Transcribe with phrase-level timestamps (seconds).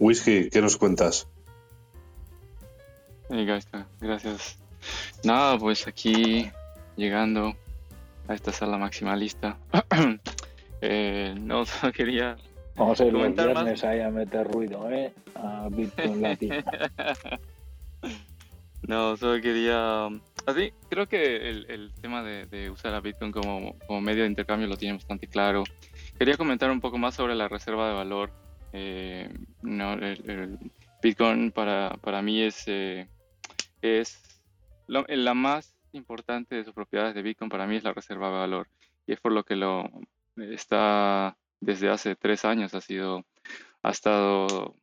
[0.00, 1.28] Whisky, ¿qué nos cuentas?
[3.28, 3.46] Hey,
[4.00, 4.58] gracias.
[5.22, 6.50] Nada, pues aquí
[6.96, 7.54] llegando
[8.26, 9.58] a esta sala maximalista.
[10.80, 12.38] eh, no, solo quería.
[12.76, 15.12] Vamos a ir los viernes ahí a meter ruido, ¿eh?
[15.34, 16.64] A Bitcoin Latin.
[18.88, 20.08] no, solo quería.
[20.46, 24.30] Así, creo que el, el tema de, de, usar a Bitcoin como, como, medio de
[24.30, 25.64] intercambio lo tiene bastante claro.
[26.18, 28.32] Quería comentar un poco más sobre la reserva de valor.
[28.72, 29.28] Eh,
[29.62, 29.96] no,
[31.02, 33.08] Bitcoin para, para mí es, eh,
[33.82, 34.22] es
[34.86, 38.68] la más importante de sus propiedades de Bitcoin para mí es la reserva de valor.
[39.06, 39.88] Y es por lo que lo
[40.36, 43.26] está desde hace tres años ha sido,
[43.82, 44.76] ha estado,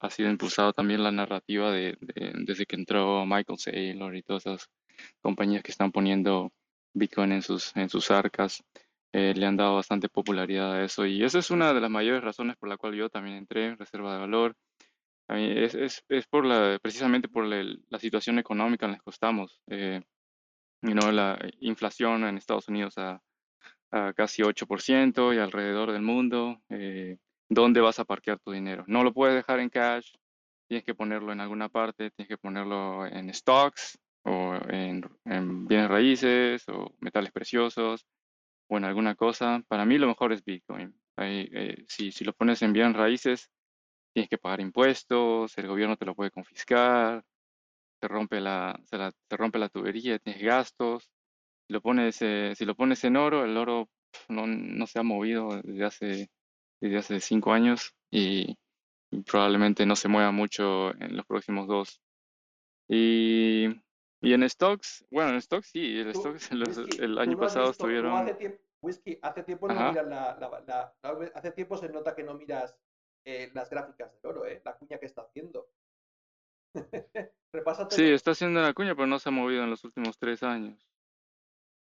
[0.00, 1.96] ha sido impulsado también la narrativa de,
[2.44, 4.70] desde que entró Michael Saylor y todas esas
[5.20, 6.52] compañías que están poniendo
[6.92, 8.64] Bitcoin en sus, en sus arcas.
[9.12, 12.22] Eh, le han dado bastante popularidad a eso y esa es una de las mayores
[12.22, 14.56] razones por la cual yo también entré en reserva de valor.
[15.28, 19.60] es, es, es, por la, precisamente por la, situación económica en la que estamos.
[19.68, 20.00] Eh,
[20.82, 23.20] la inflación en Estados Unidos a,
[24.14, 26.60] casi 8% y alrededor del mundo.
[26.68, 28.84] Eh, ¿Dónde vas a parquear tu dinero?
[28.86, 30.12] No lo puedes dejar en cash,
[30.68, 35.02] tienes que ponerlo en alguna parte, tienes que ponerlo en stocks o en,
[35.66, 38.06] bienes raíces o metales preciosos
[38.70, 39.62] o en alguna cosa.
[39.68, 40.94] Para mí lo mejor es Bitcoin.
[41.18, 43.50] Eh, si, si lo pones en bienes raíces,
[44.14, 47.22] tienes que pagar impuestos, el gobierno te lo puede confiscar,
[48.00, 51.10] se rompe la, se, rompe la tubería, tienes gastos.
[51.66, 53.88] Si lo pones, eh, si lo pones en oro, el oro
[54.28, 56.30] no, no, se ha movido desde hace,
[56.80, 58.56] desde hace cinco años y,
[59.26, 62.00] probablemente no se mueva mucho en los próximos dos.
[62.88, 63.66] Y,
[64.20, 66.50] y en stocks, bueno, en stocks sí, el, stocks,
[67.00, 68.12] el año pasado estuvieron...
[68.12, 70.94] Hace tiempo, whisky, hace tiempo no miras la, la,
[71.34, 72.76] hace tiempo se nota que no miras
[73.24, 74.60] eh, las gráficas del oro, ¿eh?
[74.64, 75.68] la cuña que está haciendo.
[77.90, 80.88] Sí, está haciendo la cuña, pero no se ha movido en los últimos tres años.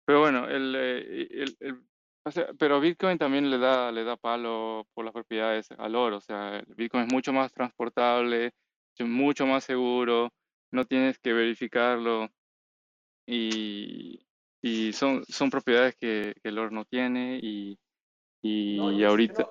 [0.05, 1.87] Pero bueno, el, eh, el,
[2.57, 6.17] pero Bitcoin también le da, le da palo por las propiedades al oro.
[6.17, 8.51] O sea, el Bitcoin es mucho más transportable,
[8.99, 10.33] mucho más seguro,
[10.75, 12.29] no tienes que verificarlo.
[13.25, 14.27] Y,
[14.61, 17.39] y son, son propiedades que, el oro no tiene.
[17.41, 17.79] Y,
[18.41, 19.49] y, ahorita.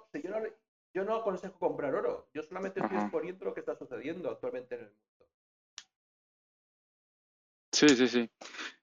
[0.94, 2.28] Yo no, aconsejo comprar oro.
[2.32, 5.04] Yo solamente estoy exponiendo lo que está sucediendo actualmente en el mundo.
[7.72, 8.30] Sí, sí, sí.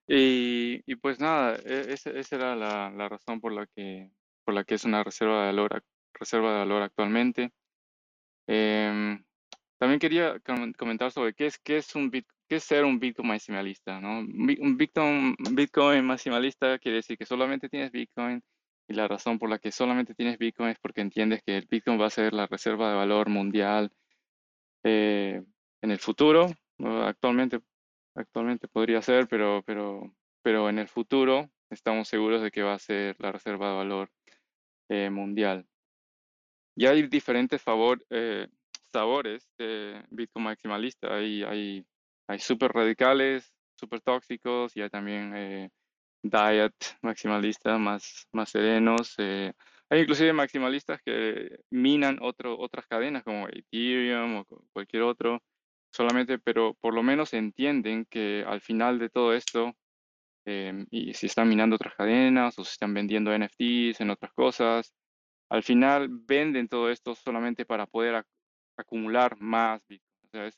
[0.08, 4.12] Y, y pues nada, e, esa, esa era la, la, razón por la que
[4.44, 7.54] por la que es una reserva de valor reserva de valor actualmente.
[8.48, 9.24] Em,
[9.82, 10.40] también quería
[10.78, 14.20] comentar sobre qué es qué es un bit, qué es ser un Bitcoin maximalista, ¿no?
[14.20, 18.44] Un Bitcoin, Bitcoin maximalista quiere decir que solamente tienes Bitcoin
[18.88, 22.00] y la razón por la que solamente tienes Bitcoin es porque entiendes que el Bitcoin
[22.00, 23.92] va a ser la reserva de valor mundial
[24.84, 25.42] eh,
[25.82, 26.52] en el futuro.
[26.80, 27.62] Actualmente
[28.16, 32.80] Actualmente podría ser, pero, pero, pero en el futuro estamos seguros de que va a
[32.80, 34.12] ser la reserva de valor
[34.90, 35.66] eh, mundial.
[36.76, 38.48] Y hay diferentes favor, eh,
[38.92, 41.16] sabores de Bitcoin maximalista.
[41.16, 41.86] Hay, hay,
[42.28, 45.70] hay súper radicales, súper tóxicos y hay también eh,
[46.24, 49.16] diet maximalistas más, más serenos.
[49.20, 55.42] hay inclusive maximalistas que minan otro, otras cadenas como Ethereum o cualquier otro
[55.92, 59.74] solamente, pero por lo menos entienden que al final de todo esto,
[60.46, 64.94] em, y si están minando otras cadenas o si están vendiendo NFTs en otras cosas,
[65.50, 68.16] al final venden todo esto solamente para poder
[68.82, 70.52] acumular más Bitcoin.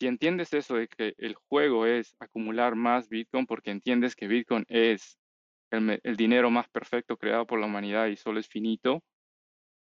[0.00, 4.64] si entiendes eso de que el juego es acumular más Bitcoin porque entiendes que Bitcoin
[4.68, 5.18] es
[5.70, 9.02] el, dinero más perfecto creado por la humanidad y solo es finito,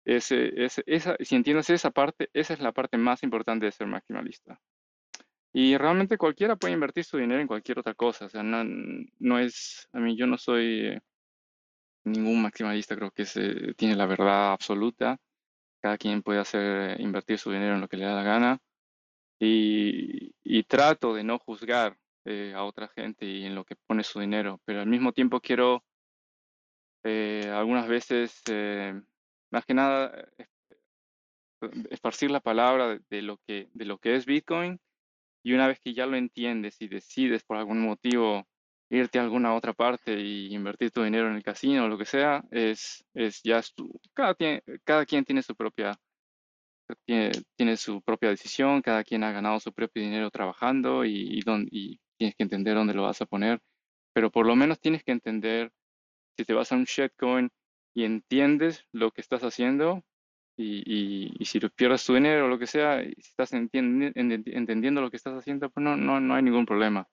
[0.05, 4.59] si entiendes esa parte, esa es la parte más importante de ser maximalista.
[5.53, 8.25] Y realmente cualquiera puede invertir su dinero en cualquier otra cosa.
[8.25, 8.63] O sea, no,
[9.19, 10.97] no es, a mí yo no soy
[12.05, 15.17] ningún maximalista, creo que se, tiene la verdad absoluta.
[15.83, 18.59] Cada quien puede hacer, invertir su dinero en lo que le da la gana.
[19.37, 24.01] Y, y trato de no juzgar eh, a otra gente y en lo que pone
[24.03, 25.83] su dinero, pero al mismo tiempo quiero
[27.03, 28.93] eh, algunas veces, eh,
[29.51, 30.29] más que nada,
[31.89, 34.79] esparcir la palabra de, lo que, de lo que es Bitcoin
[35.43, 38.47] y una vez que ya lo entiendes y decides por algún motivo
[38.93, 42.05] irte a alguna otra parte y invertir tu dinero en el casino o lo que
[42.05, 43.61] sea, es, es ya
[44.13, 44.35] cada,
[44.83, 45.99] cada quien tiene su propia
[47.05, 51.41] tiene, tiene, su propia decisión, cada quien ha ganado su propio dinero trabajando y,
[51.71, 53.61] y tienes que entender dónde lo vas a poner,
[54.13, 55.71] pero por lo menos tienes que entender
[56.37, 57.49] si te vas a un shitcoin
[57.95, 60.03] y entiendes lo que estás haciendo,
[60.55, 65.17] y, y, si pierdes tu dinero o lo que sea, si estás entendiendo lo que
[65.17, 67.07] estás haciendo, pues no, no, no hay ningún problema.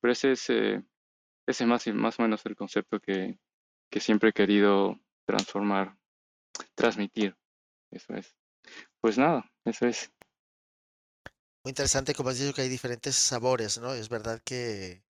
[0.00, 0.50] Pero ese es,
[1.46, 3.38] ese más, más o menos el concepto que,
[3.90, 5.96] que siempre he querido transformar,
[6.74, 7.36] transmitir.
[7.90, 8.34] Eso es.
[9.00, 10.10] Pues nada, eso es.
[11.64, 13.94] Muy interesante, como has dicho, que hay diferentes sabores, ¿no?
[13.94, 15.02] Es verdad que...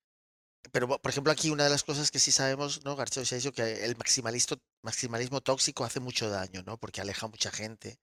[0.72, 2.96] Pero, por ejemplo, aquí una de las cosas que sí sabemos, ¿no?
[2.96, 6.78] García se ha dicho que el maximalismo, maximalismo tóxico hace mucho daño, ¿no?
[6.78, 7.98] Porque aleja a mucha gente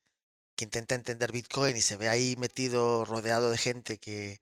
[0.56, 4.42] que intenta entender Bitcoin y se ve ahí metido, rodeado de gente que,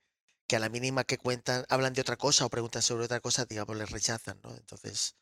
[0.50, 3.44] que a la mínima que cuentan, hablan de otra cosa o preguntan sobre otra cosa,
[3.44, 4.50] digamos, les rechazan, ¿no?
[4.56, 5.14] Entonces,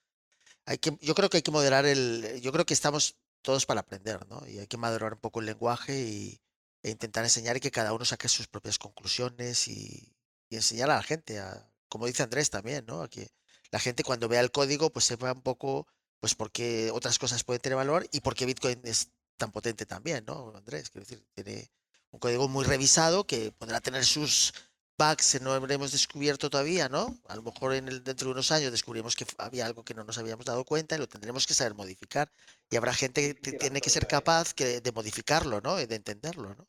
[0.64, 3.80] hay que, yo creo que hay que moderar el, yo creo que estamos todos para
[3.80, 4.46] aprender, ¿no?
[4.48, 6.40] Y hay que moderar un poco el lenguaje y,
[6.82, 10.16] e intentar enseñar y que cada uno saque sus propias conclusiones y,
[10.48, 13.02] enseñar a la gente, a, como dice Andrés también, ¿no?
[13.02, 13.30] A que
[13.70, 15.86] la gente cuando vea el código pues sepa un poco
[16.20, 19.84] pues por qué otras cosas pueden tener valor y por qué Bitcoin es tan potente
[19.84, 20.54] también, ¿no?
[20.56, 21.70] Andrés, quiero decir, tiene
[22.12, 24.54] un código muy revisado que podrá tener sus
[24.98, 27.16] bugs que no habremos descubierto todavía, ¿no?
[27.28, 30.04] A lo mejor en el, dentro de unos años descubrimos que había algo que no
[30.04, 32.28] nos habíamos dado cuenta y lo tendremos que saber modificar.
[32.70, 35.80] Y habrá gente que tiene que ser capaz que, de modificarlo, ¿no?
[35.80, 36.66] Y de entenderlo, ¿no?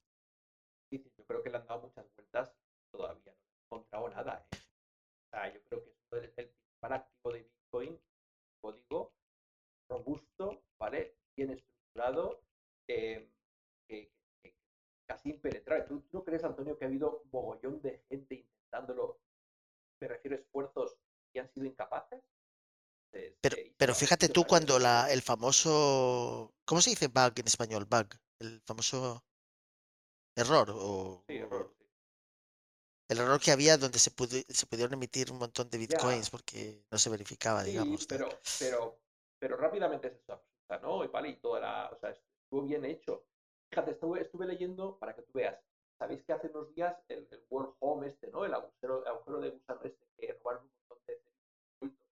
[0.91, 2.51] Sí, yo creo que le han dado muchas vueltas,
[2.91, 4.45] todavía no he encontrado nada.
[4.51, 4.57] ¿eh?
[4.57, 7.99] O sea, yo creo que es el principal activo de Bitcoin,
[8.61, 9.13] código
[9.89, 11.15] robusto, ¿vale?
[11.35, 12.41] Bien estructurado,
[12.87, 13.27] eh,
[13.87, 14.11] que,
[15.07, 15.85] casi impenetrable.
[15.85, 19.19] ¿Tú, no crees, Antonio, que ha habido un mogollón de gente intentándolo?
[19.99, 20.97] Me refiero a esfuerzos
[21.33, 22.21] y han sido incapaces.
[23.89, 27.85] Pero, fíjate tú cuando la, el famoso, ¿cómo se dice bug en español?
[27.85, 28.07] Bug,
[28.39, 29.23] el famoso
[30.35, 31.73] error o, sí, error,
[33.07, 34.11] el error que había donde se,
[34.47, 38.05] se pudieron emitir un montón de bitcoins porque no se verificaba, digamos.
[38.05, 38.99] Pero, pero,
[39.39, 41.03] pero rápidamente se absurda, ¿no?
[41.03, 43.25] Y vale, y toda la, o sea, estuvo bien hecho.
[43.71, 45.59] Fíjate, estuve, estuve leyendo para que tú veas.
[45.97, 48.45] Sabéis que hace unos días el, World Home este, ¿no?
[48.45, 51.21] El agujero, agujero de gusano este que robaron un montón de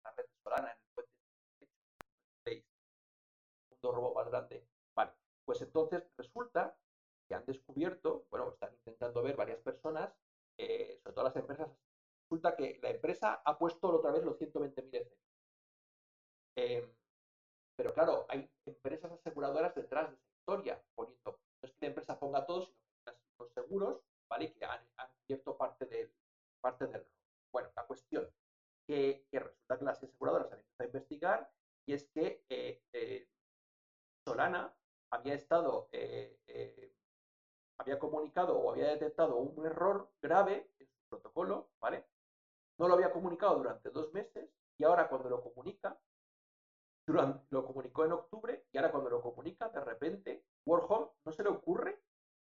[0.05, 0.82] la red solana
[3.83, 4.67] segundo robo más grande.
[4.95, 5.13] Vale,
[5.45, 6.77] pues entonces resulta
[7.29, 10.13] que han descubierto, bueno, están intentando ver varias personas,
[10.59, 11.69] eh, sobre todo las empresas,
[12.25, 15.19] resulta que la empresa ha puesto otra vez los 120.000 Ethereum.
[16.57, 16.95] Eh,
[17.77, 22.19] pero claro, hay empresas aseguradoras detrás de esa historia, poniendo no es que la empresa
[22.19, 24.53] ponga todo, sino que los seguros, ¿vale?
[24.53, 24.85] Que han,
[25.25, 26.13] cubierto parte del,
[26.61, 27.07] parte del
[27.53, 28.29] Bueno, la cuestión
[28.87, 31.51] que, resulta que las aseguradoras han empezado a investigar
[31.87, 33.29] y es que eh, eh,
[34.25, 34.73] Solana
[35.11, 36.95] había estado, eh,
[37.79, 42.07] había comunicado o había detectado un error grave en su protocolo, ¿vale?
[42.79, 44.49] No lo había comunicado durante dos meses
[44.79, 45.99] y ahora cuando lo comunica,
[47.07, 51.43] durante, lo comunicó en octubre y ahora cuando lo comunica, de repente, Warhol no se
[51.43, 52.01] le ocurre,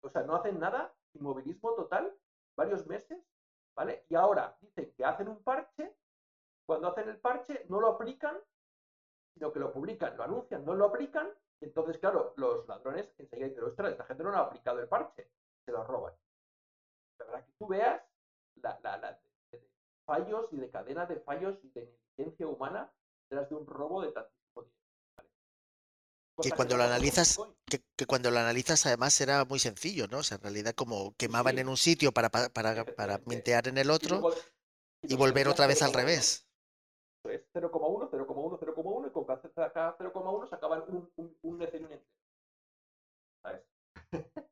[0.02, 2.16] o sea, no hacen nada, inmovilismo total,
[2.56, 3.20] varios meses,
[3.76, 4.06] ¿vale?
[4.10, 5.96] Y ahora dicen que hacen un parche,
[6.66, 8.38] cuando hacen el parche no lo aplican,
[9.34, 11.30] sino que lo publican, lo anuncian, no lo aplican,
[11.62, 15.30] entonces, claro, los ladrones enseguida dicen, ostras, esta gente no lo ha aplicado el parche,
[15.66, 16.14] se lo roban.
[17.18, 18.02] Para que tú veas
[18.56, 19.20] la, la,
[20.06, 22.92] fallos y de cadena de fallos y de negligencia humana
[23.30, 25.30] detrás de un robo de tantísimo dinero.
[26.42, 30.20] Que cuando lo analizas, que, cuando lo analizas además era muy sencillo, ¿no?
[30.20, 33.90] O sea, en realidad como quemaban en un sitio para, para, para, mintear en el
[33.90, 34.34] otro
[35.02, 36.46] y, volver otra vez al revés.
[37.24, 38.15] Es 0,1, 0,1, 0,1 y con
[39.54, 42.16] cada 0,1 sacaban un, un, un Ethereum entero.
[43.42, 43.64] ¿Sabes?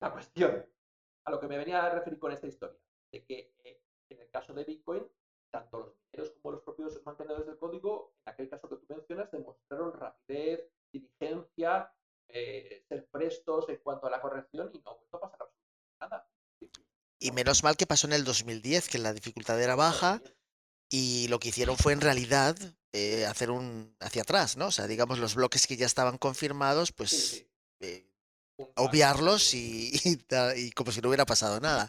[0.00, 0.66] La cuestión,
[1.24, 2.78] a lo que me venía a referir con esta historia,
[3.12, 5.06] de que eh, en el caso de Bitcoin
[5.50, 9.30] tanto los mineros como los propios mantenedores del código, en aquel caso que tú mencionas,
[9.30, 11.92] demostraron rapidez, diligencia,
[12.28, 15.98] eh, ser prestos en cuanto a la corrección y no ha vuelto a pasar absolutamente
[16.00, 16.28] nada.
[17.18, 20.22] Y menos mal que pasó en el 2010, que la dificultad era baja
[20.90, 22.56] y lo que hicieron fue en realidad
[22.92, 24.66] eh, hacer un hacia atrás, ¿no?
[24.66, 27.46] O sea, digamos, los bloques que ya estaban confirmados, pues
[27.78, 28.04] eh,
[28.76, 29.92] obviarlos y,
[30.56, 31.88] y, como si no hubiera pasado nada.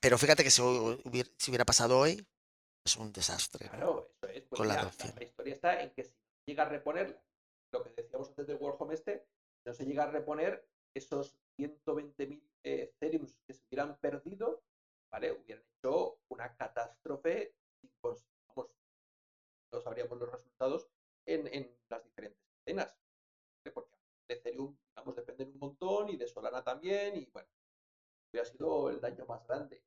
[0.00, 2.24] Pero fíjate que si hubiera pasado hoy,
[2.84, 3.68] es un desastre.
[3.70, 4.44] Claro, eso es.
[4.44, 6.12] Pues la, historia está en que si
[6.46, 7.18] llega a reponer
[7.72, 9.26] lo que decíamos antes del World Home este,
[9.66, 14.62] no se llega a reponer esos 120.000 eh, Ethereum que se hubieran perdido,
[15.10, 15.32] ¿vale?
[15.32, 17.54] Hubieran hecho una catástrofe,
[19.80, 20.88] sabríamos los resultados
[21.26, 22.96] en, las diferentes cadenas.
[23.72, 23.96] Porque
[24.28, 27.48] de Ethereum, digamos, dependen un montón y de Solana también, y bueno,
[28.30, 29.82] hubiera sido el daño más grande.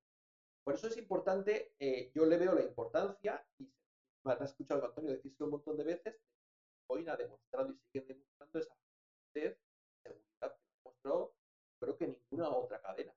[0.63, 3.71] Por eso es importante, eh, yo le veo la importancia, y
[4.23, 6.19] me ha escuchado Antonio decirse un montón de veces,
[6.89, 8.75] hoy ha demostrado y sigue demostrando esa
[9.33, 9.57] seguridad
[10.03, 10.21] que
[10.83, 11.35] demostró,
[11.79, 13.16] creo que ninguna otra cadena.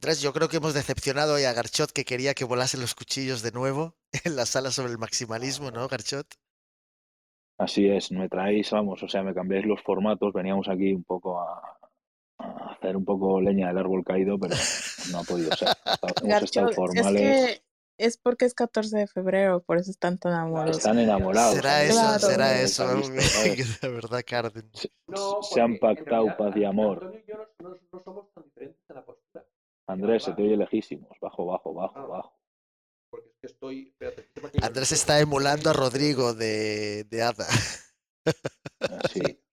[0.00, 3.42] Andrés, yo creo que hemos decepcionado hoy a Garchot que quería que volasen los cuchillos
[3.42, 6.26] de nuevo en la sala sobre el maximalismo, ¿no, Garchot?
[7.58, 11.38] Así es, me traéis, vamos, o sea, me cambiáis los formatos, veníamos aquí un poco
[11.38, 11.76] a,
[12.70, 14.54] hacer un poco leña del árbol caído, pero
[15.12, 15.68] no ha podido ser.
[16.22, 17.60] hemos estado formales
[17.98, 20.78] es porque es 14 de febrero, por eso están tan enamorados.
[20.78, 21.56] Están enamorados.
[21.56, 22.86] Será eso, será eso.
[23.82, 24.70] De verdad, Carden.
[25.42, 27.04] se han pactado paz y amor.
[27.04, 29.44] Antonio y yo no, no, somos tan diferentes en la postura.
[29.92, 31.16] Andrés, se te oye lejísimos.
[31.20, 32.40] Bajo, bajo, bajo, ah, bajo.
[33.10, 33.94] Porque es que estoy.
[34.62, 37.46] Andrés está emulando a Rodrigo de, de Ada.
[39.12, 39.20] Sí.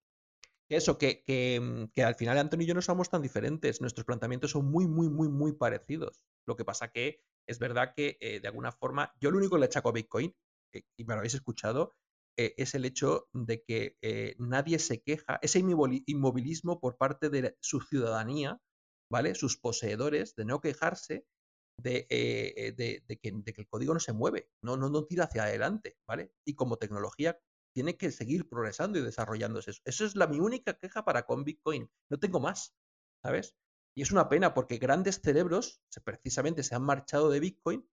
[0.70, 3.80] Eso, que, que, que, al final Antonio y yo no somos tan diferentes.
[3.80, 6.26] Nuestros planteamientos son muy, muy, muy, muy parecidos.
[6.46, 9.62] Lo que pasa que es verdad que eh, de alguna forma, yo lo único que
[9.62, 10.36] le achaco a Bitcoin,
[10.74, 11.96] eh, y me lo habéis escuchado,
[12.38, 17.80] eh, es el hecho de que nadie se queja, ese inmovilismo por parte de su
[17.80, 18.60] ciudadanía,
[19.10, 19.36] ¿vale?
[19.36, 21.26] Sus poseedores, de no quejarse
[21.78, 22.08] de,
[22.76, 26.34] de, que, el código no se mueve, no, no, no tira hacia adelante, ¿vale?
[26.46, 27.40] Y como tecnología
[27.74, 29.72] tiene que seguir progresando y desarrollándose.
[29.86, 31.92] Eso es la mi única queja para con Bitcoin.
[32.10, 32.76] No tengo más,
[33.22, 33.56] ¿sabes?
[33.96, 37.88] Y es una pena porque grandes cerebros precisamente se han marchado de Bitcoin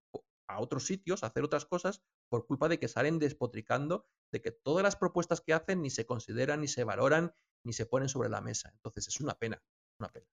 [0.48, 4.50] a otros sitios a hacer otras cosas por culpa de que salen despotricando de que
[4.50, 8.28] todas las propuestas que hacen ni se consideran, ni se valoran, ni se ponen sobre
[8.28, 8.70] la mesa.
[8.74, 9.62] Entonces es una pena,
[9.98, 10.26] una pena.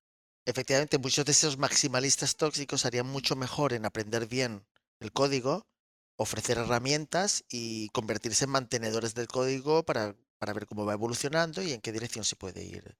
[0.45, 4.65] Efectivamente, muchos de esos maximalistas tóxicos harían mucho mejor en aprender bien
[4.99, 5.67] el código,
[6.15, 11.73] ofrecer herramientas y convertirse en mantenedores del código para, para ver cómo va evolucionando y
[11.73, 12.97] en qué dirección se puede ir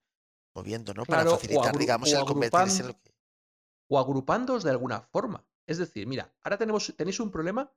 [0.54, 1.04] moviendo, ¿no?
[1.04, 3.12] Para facilitar, digamos, el convertirse en lo que...
[3.88, 5.44] O agrupándoos de alguna forma.
[5.66, 7.72] Es decir, mira, ahora tenemos, tenéis un problema,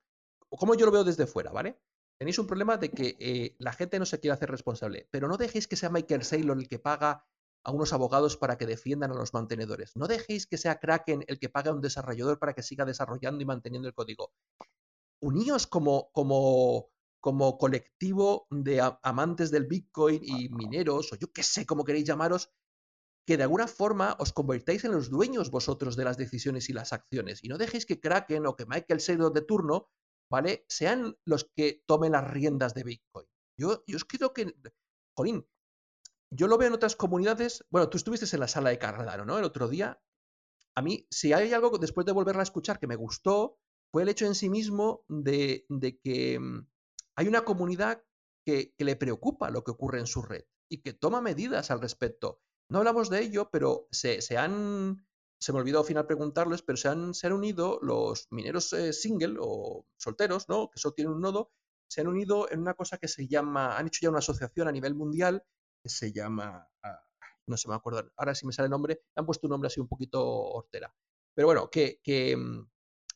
[0.50, 1.80] o como yo lo veo desde fuera, ¿vale?
[2.18, 5.38] Tenéis un problema de que eh, la gente no se quiere hacer responsable, pero no
[5.38, 7.26] dejéis que sea Michael Saylor el que paga
[7.66, 9.92] a unos abogados para que defiendan a los mantenedores.
[9.96, 13.42] No dejéis que sea Kraken el que pague a un desarrollador para que siga desarrollando
[13.42, 14.32] y manteniendo el código.
[15.20, 21.66] Uníos como, como, como colectivo de amantes del Bitcoin y mineros, o yo qué sé
[21.66, 22.52] cómo queréis llamaros,
[23.26, 26.94] que de alguna forma os convertáis en los dueños vosotros de las decisiones y las
[26.94, 29.90] acciones y no dejéis que Kraken o que Michael Saylor de turno,
[30.30, 30.66] ¿vale?
[30.70, 33.28] Sean los que tomen las riendas de Bitcoin.
[33.60, 34.54] Yo, yo os creo que,
[35.18, 35.48] Jolín,
[36.36, 39.38] yo lo veo en otras comunidades, bueno, tú estuviste en la sala de Cardano, ¿no?
[39.38, 40.02] El otro día.
[40.76, 43.60] A mí, si hay algo después de volverla a escuchar que me gustó,
[43.92, 45.66] fue el hecho en sí mismo de,
[46.04, 46.68] que mm,
[47.16, 48.04] hay una comunidad
[48.46, 51.82] que, que le preocupa lo que ocurre en su red y que toma medidas al
[51.82, 52.42] respecto.
[52.70, 55.08] No hablamos de ello, pero se, han,
[55.40, 58.92] se me olvidó al final preguntarles, pero se han, se han unido los mineros eh,
[58.92, 60.70] single o solteros, ¿no?
[60.72, 61.52] Que solo tienen un nodo,
[61.88, 64.72] se han unido en una cosa que se llama, han hecho ya una asociación a
[64.72, 65.44] nivel mundial
[65.90, 67.02] se llama, ah,
[67.48, 69.80] no se me acuerdo, ahora si me sale el nombre, han puesto un nombre así
[69.80, 70.94] un poquito hortera.
[71.34, 72.68] Pero bueno, que, que mm,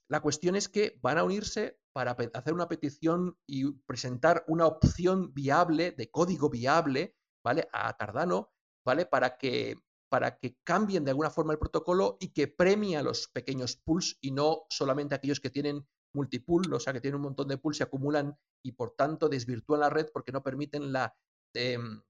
[0.09, 5.33] la cuestión es que van a unirse para hacer una petición y presentar una opción
[5.33, 7.67] viable, de código viable, ¿vale?
[7.71, 8.51] A Cardano
[8.85, 9.05] ¿vale?
[9.05, 9.77] Para que,
[10.09, 14.17] para que cambien de alguna forma el protocolo y que premie a los pequeños pools
[14.21, 17.77] y no solamente aquellos que tienen multipool, o sea, que tienen un montón de pools
[17.77, 21.15] se acumulan y por tanto desvirtúan la red porque no permiten la,
[21.53, 22.01] em,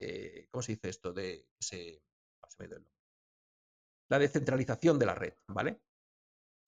[0.00, 1.12] eh, ¿cómo se dice esto?
[1.12, 1.48] De,
[4.08, 5.80] la descentralización de la red, ¿vale?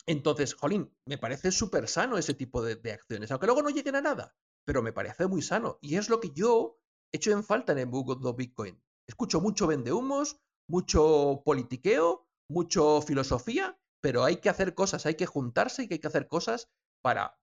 [0.07, 4.01] Entonces, jolín, me parece súper sano ese tipo de, acciones, aunque luego no lleguen a
[4.01, 5.79] nada, pero me parece muy sano.
[5.81, 6.79] Y es lo que yo
[7.13, 8.83] he hecho en falta en el mundo Bitcoin.
[9.07, 15.85] Escucho mucho vendehumos, mucho politiqueo, mucho filosofía, pero hay que hacer cosas, hay que juntarse
[15.85, 16.71] y hay que hacer cosas
[17.03, 17.39] para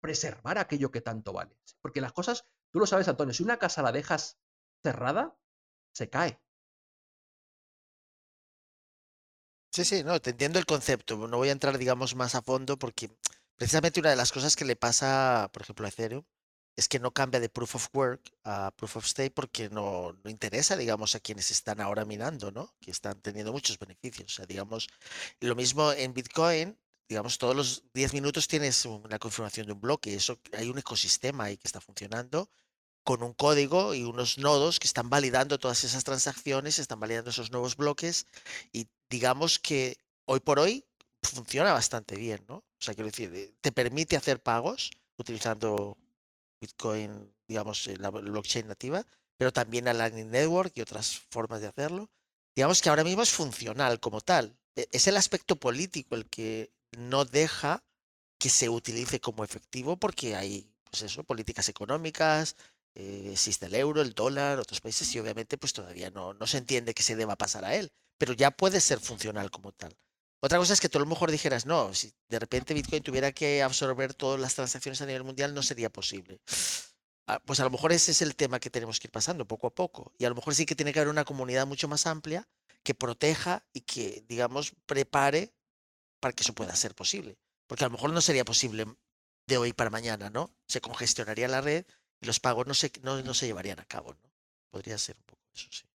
[0.00, 1.56] preservar aquello que tanto vale.
[1.80, 4.38] Porque las cosas, tú lo sabes, Antonio, si una casa la dejas
[4.82, 5.36] cerrada,
[5.92, 6.40] se cae.
[9.74, 11.16] Sí, sí, no, te entiendo el concepto.
[11.28, 13.10] No voy a entrar, digamos, más a fondo porque
[13.56, 16.24] precisamente una de las cosas que le pasa, por ejemplo, a Ethereum
[16.76, 20.30] es que no cambia de proof of work a proof of stake porque no, no,
[20.30, 22.74] interesa, digamos, a quienes están ahora minando, ¿no?
[22.80, 24.32] Que están teniendo muchos beneficios.
[24.32, 24.88] O sea, digamos,
[25.40, 30.14] lo mismo en Bitcoin, digamos, todos los 10 minutos tienes una confirmación de un bloque.
[30.14, 32.50] Eso hay un ecosistema ahí que está funcionando
[33.04, 37.50] con un código y unos nodos que están validando todas esas transacciones, están validando esos
[37.50, 38.26] nuevos bloques
[38.72, 40.84] y digamos que hoy por hoy
[41.22, 42.56] funciona bastante bien, ¿no?
[42.56, 45.96] O sea, quiero decir, eh, te permite hacer pagos utilizando
[46.60, 49.04] Bitcoin, digamos, la blockchain nativa,
[49.36, 52.10] pero también a Lightning Network y otras formas de hacerlo.
[52.54, 54.56] Digamos que ahora mismo es funcional como tal.
[54.76, 57.82] E, es el aspecto político el que no deja
[58.38, 62.56] que se utilice como efectivo porque hay, pues eso, políticas económicas,
[62.94, 66.58] Eh, existe el euro, el dólar, otros países y obviamente pues todavía no, no se
[66.58, 69.96] entiende que se deba pasar a él, pero ya puede ser funcional como tal.
[70.44, 73.30] Otra cosa es que tú a lo mejor dijeras, no, si de repente Bitcoin tuviera
[73.30, 76.40] que absorber todas las transacciones a nivel mundial, no sería posible.
[77.28, 79.68] Ah, pues a lo mejor ese es el tema que tenemos que ir pasando poco
[79.68, 80.12] a poco.
[80.18, 82.48] Y a lo mejor sí que tiene que haber una comunidad mucho más amplia
[82.82, 85.54] que proteja y que, digamos, prepare
[86.18, 87.38] para que eso pueda ser posible.
[87.68, 88.86] Porque a lo mejor no sería posible
[89.46, 90.52] de hoy para mañana, ¿no?
[90.66, 91.86] Se congestionaría la red
[92.26, 94.30] los pagos no se, no, no se llevarían a cabo, ¿no?
[94.70, 95.86] Podría ser un poco eso, sí.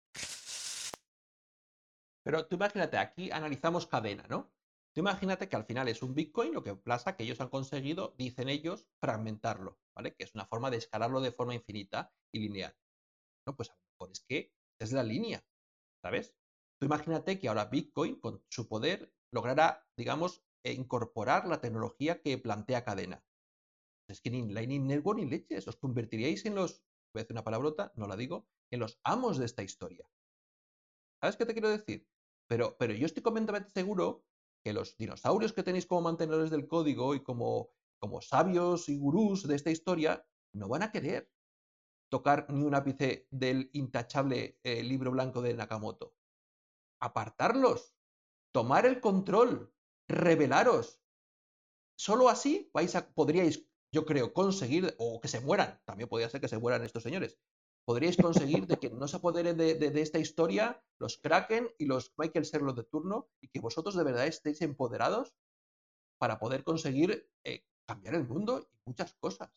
[2.23, 4.51] Pero tú imagínate, aquí analizamos cadena, ¿no?
[4.93, 8.15] Tú imagínate que al final es un Bitcoin, lo que pasa que ellos han conseguido,
[8.17, 10.15] dicen ellos, fragmentarlo, ¿vale?
[10.15, 12.75] Que es una forma de escalarlo de forma infinita y lineal.
[13.45, 15.45] No, pues a lo mejor es que es la línea,
[16.03, 16.35] ¿sabes?
[16.79, 22.37] Tú imagínate que ahora Bitcoin, con su poder, logrará, digamos, e incorporar la tecnología que
[22.37, 23.23] plantea cadena.
[24.07, 26.81] Es que ni Lightning Network ni leches, os convertiríais en los,
[27.13, 30.09] voy a decir una palabrota, no la digo, en los amos de esta historia.
[31.19, 32.07] ¿Sabes qué te quiero decir?
[32.47, 34.25] Pero, pero yo estoy completamente seguro
[34.63, 39.47] que los dinosaurios que tenéis como mantenedores del código y como, como sabios y gurús
[39.47, 41.31] de esta historia no van a querer
[42.09, 46.15] tocar ni un ápice del intachable eh, libro blanco de Nakamoto.
[47.01, 47.95] Apartarlos,
[48.53, 49.73] tomar el control,
[50.07, 51.01] revelaros.
[51.97, 56.41] Solo así vais a, podríais, yo creo, conseguir, o que se mueran, también podría ser
[56.41, 57.37] que se mueran estos señores,
[57.85, 62.45] podríais conseguir de que no se apoderen de, esta historia los Kraken y los Michael
[62.45, 65.33] Serlo de turno y que vosotros de verdad estéis empoderados
[66.19, 69.49] para poder conseguir eh, cambiar el mundo y muchas cosas.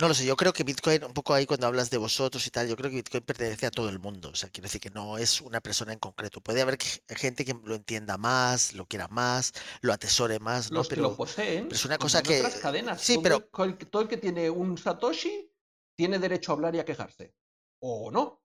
[0.00, 2.50] No lo sé, yo creo que Bitcoin, un poco ahí cuando hablas de vosotros y
[2.50, 4.30] tal, yo creo que Bitcoin pertenece a todo el mundo.
[4.30, 6.40] O sea, quiero decir que no es una persona en concreto.
[6.40, 10.78] Puede haber gente que lo entienda más, lo quiera más, lo atesore más, ¿no?
[10.78, 11.68] Los pero, que lo poseen.
[11.70, 12.42] es una cosa que.
[12.60, 13.00] cadenas.
[13.02, 13.40] Sí, pero.
[13.40, 15.48] todo el que tiene un Satoshi
[15.96, 17.32] tiene derecho a hablar y a quejarse.
[17.78, 18.42] ¿O no?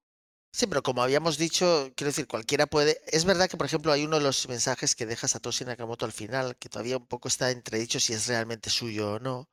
[0.52, 3.00] Sí, pero como habíamos dicho, quiero decir, cualquiera puede.
[3.06, 6.12] Es verdad que, por ejemplo, hay uno de los mensajes que deja Satoshi Nakamoto al
[6.12, 9.48] final, que todavía un poco está entredicho si es realmente suyo o no.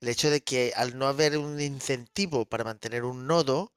[0.00, 3.72] El hecho de que al no haber un incentivo para mantener un nodo,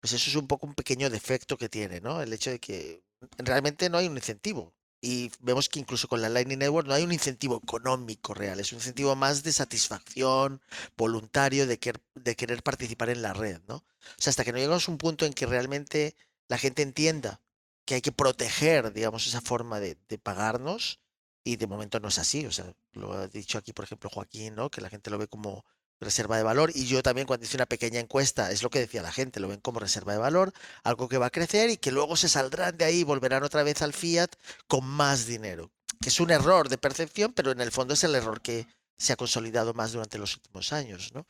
[0.00, 2.22] pues eso es un poco un pequeño defecto que tiene, ¿no?
[2.22, 3.02] El hecho de que
[3.38, 4.74] realmente no hay un incentivo.
[5.00, 8.72] Y vemos que incluso con la Lightning Network no hay un incentivo económico real, es
[8.72, 10.60] un incentivo más de satisfacción
[10.96, 11.78] voluntario de,
[12.16, 13.76] de querer participar en la red, ¿no?
[13.76, 13.84] O
[14.18, 16.16] sea, hasta que no llegamos a un punto en que realmente
[16.48, 17.40] la gente entienda
[17.84, 21.00] que hay que proteger, digamos, esa forma de, de pagarnos,
[21.44, 24.54] y de momento no es así, o sea, lo ha dicho aquí, por ejemplo, Joaquín,
[24.54, 24.70] ¿no?
[24.70, 25.64] Que la gente lo ve como
[26.00, 26.70] reserva de valor.
[26.74, 29.48] Y yo también cuando hice una pequeña encuesta, es lo que decía la gente, lo
[29.48, 30.52] ven como reserva de valor,
[30.84, 33.62] algo que va a crecer y que luego se saldrán de ahí y volverán otra
[33.62, 34.30] vez al fiat
[34.66, 35.70] con más dinero.
[36.00, 38.66] Que es un error de percepción, pero en el fondo es el error que
[38.98, 41.26] se ha consolidado más durante los últimos años, ¿no?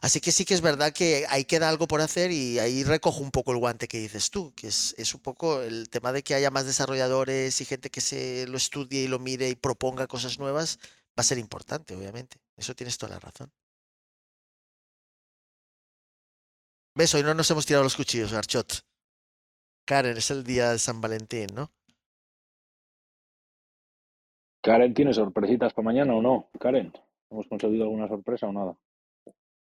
[0.00, 3.20] Así que sí que es verdad que ahí queda algo por hacer y ahí recojo
[3.20, 6.22] un poco el guante que dices tú, que es, es un poco el tema de
[6.22, 10.06] que haya más desarrolladores y gente que se lo estudie y lo mire y proponga
[10.06, 10.78] cosas nuevas,
[11.18, 12.38] va a ser importante, obviamente.
[12.56, 13.52] Eso tienes toda la razón.
[16.94, 17.14] ¿Ves?
[17.14, 18.82] Hoy no nos hemos tirado los cuchillos, Garchot.
[19.84, 21.72] Karen, es el día de San Valentín, ¿no?
[24.66, 26.50] Karen, ¿tiene sorpresitas para mañana o no?
[26.58, 26.92] Karen,
[27.30, 28.76] ¿hemos conseguido alguna sorpresa o nada?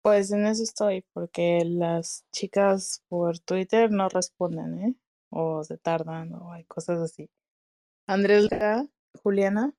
[0.00, 4.94] Pues en eso estoy, porque las chicas por Twitter no responden, ¿eh?
[5.28, 7.28] O se tardan, o hay cosas así.
[8.06, 8.48] Andrés,
[9.22, 9.74] Juliana,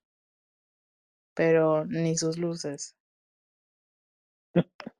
[1.34, 2.94] pero ni sus luces.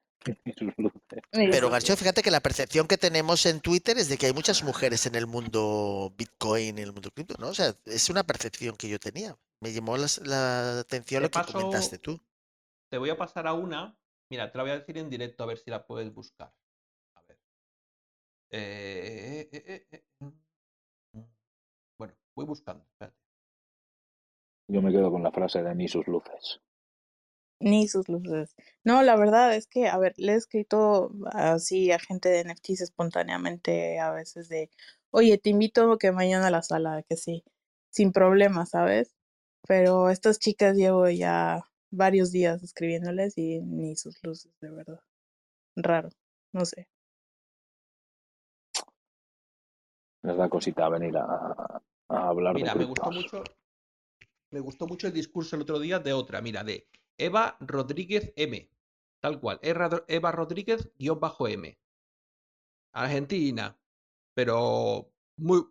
[1.33, 4.62] Pero Garcho, fíjate que la percepción que tenemos en Twitter es de que hay muchas
[4.62, 7.49] mujeres en el mundo Bitcoin, en el mundo cripto, ¿no?
[7.49, 9.38] O sea, es una percepción que yo tenía.
[9.61, 12.18] Me llamó la, atención lo que comentaste tú.
[12.88, 13.96] Te voy a pasar a una.
[14.31, 16.53] Mira, te la voy a decir en directo a ver si la puedes buscar.
[17.14, 17.38] A ver.
[18.51, 21.20] Eh, eh, eh, mm.
[21.99, 22.87] bueno, voy buscando.
[24.68, 26.61] Yo me quedo con la frase de ni sus luces.
[27.59, 28.55] Ni sus luces.
[28.83, 32.81] No, la verdad es que, a ver, le he escrito así a gente de NFTs
[32.81, 34.70] espontáneamente a veces de,
[35.11, 37.44] oye, te invito que mañana a la sala, que sí,
[37.90, 39.19] sin problema, ¿sabes?
[39.66, 45.01] Pero estas chicas llevo ya varios días escribiéndoles y ni sus luces, de verdad.
[45.77, 46.11] Raro,
[46.53, 46.88] no sé.
[50.23, 53.42] Les da cosita venir a, hablar Mira, me gustó mucho.
[54.51, 58.68] Me gustó mucho el discurso el otro día de otra, mira, de Eva Rodríguez M.
[59.20, 59.61] Tal cual.
[59.62, 61.79] Eva Rodríguez guion bajo M.
[62.92, 63.79] Argentina.
[64.35, 65.64] Pero muy,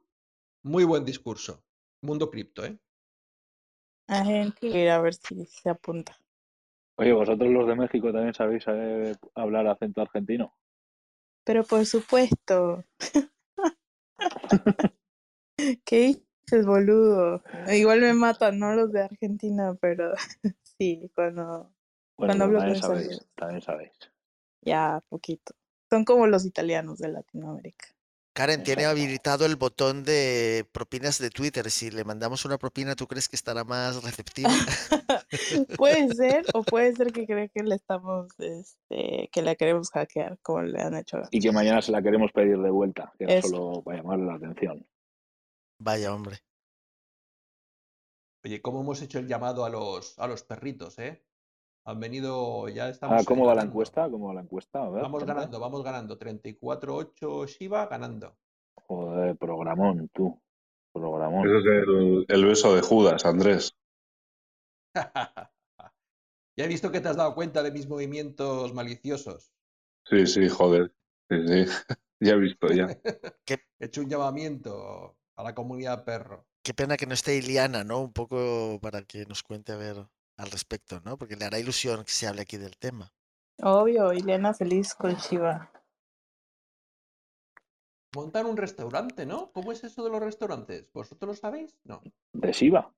[0.63, 1.63] muy buen discurso.
[2.02, 2.80] Mundo cripto, ¿eh?
[4.10, 4.95] Argentina.
[4.95, 6.17] A ver si se apunta.
[6.98, 10.54] Oye, ¿vosotros los de México también sabéis eh, hablar acento argentino?
[11.45, 12.84] Pero por supuesto.
[15.86, 17.41] ¿Qué dices, boludo?
[17.72, 20.13] Igual me matan, no los de Argentina, pero
[20.78, 21.72] sí, cuando,
[22.17, 23.91] Bueno, cuando hablo también con sabéis, también sabéis.
[24.62, 25.54] Ya, poquito.
[25.89, 27.88] Son como los italianos de Latinoamérica.
[28.33, 31.69] Karen tiene habilitado el botón de propinas de Twitter.
[31.69, 34.49] Si le mandamos una propina, ¿tú crees que estará más receptiva?
[35.77, 40.37] Puede ser, o puede ser que cree que le estamos, este, que la queremos hackear,
[40.41, 43.41] como le han hecho a Y que mañana se la queremos pedir de vuelta, que
[43.41, 44.87] solo para llamarle la atención.
[45.79, 46.39] Vaya, hombre.
[48.43, 51.23] Oye, ¿cómo hemos hecho el llamado a los, a los perritos, eh?
[51.89, 53.19] Han venido, ya estamos.
[53.19, 54.08] Ah, ¿cómo va la encuesta?
[54.12, 54.84] ¿Cómo va la encuesta?
[54.84, 56.19] A ver, Vamos ganando, vamos ganando.
[56.19, 58.38] 34-8 Shiva ganando.
[58.75, 60.39] Joder, programón, tú.
[60.93, 61.47] Programón.
[61.47, 63.75] Ese es el, el beso de Judas, Andrés.
[66.56, 69.52] ya he visto que te has dado cuenta de mis movimientos maliciosos.
[70.06, 70.93] Sí, sí, joder.
[71.28, 71.65] Sí, sí.
[72.19, 72.86] ya he visto, ya.
[73.80, 76.45] He hecho un llamamiento a la comunidad perro.
[76.62, 77.99] Qué pena que no esté Iliana, ¿no?
[77.99, 80.08] Un poco para que nos cuente a ver
[80.39, 81.17] al respecto, ¿no?
[81.19, 83.13] Porque le hará ilusión que se hable aquí del tema.
[83.63, 85.71] Obvio, Ileana feliz con Shiva.
[88.15, 89.52] Montar un restaurante, ¿no?
[89.52, 90.93] ¿Cómo es eso de los restaurantes?
[90.93, 91.75] ¿Vosotros lo sabéis?
[91.84, 92.04] No.
[92.34, 92.91] ¿De Siva?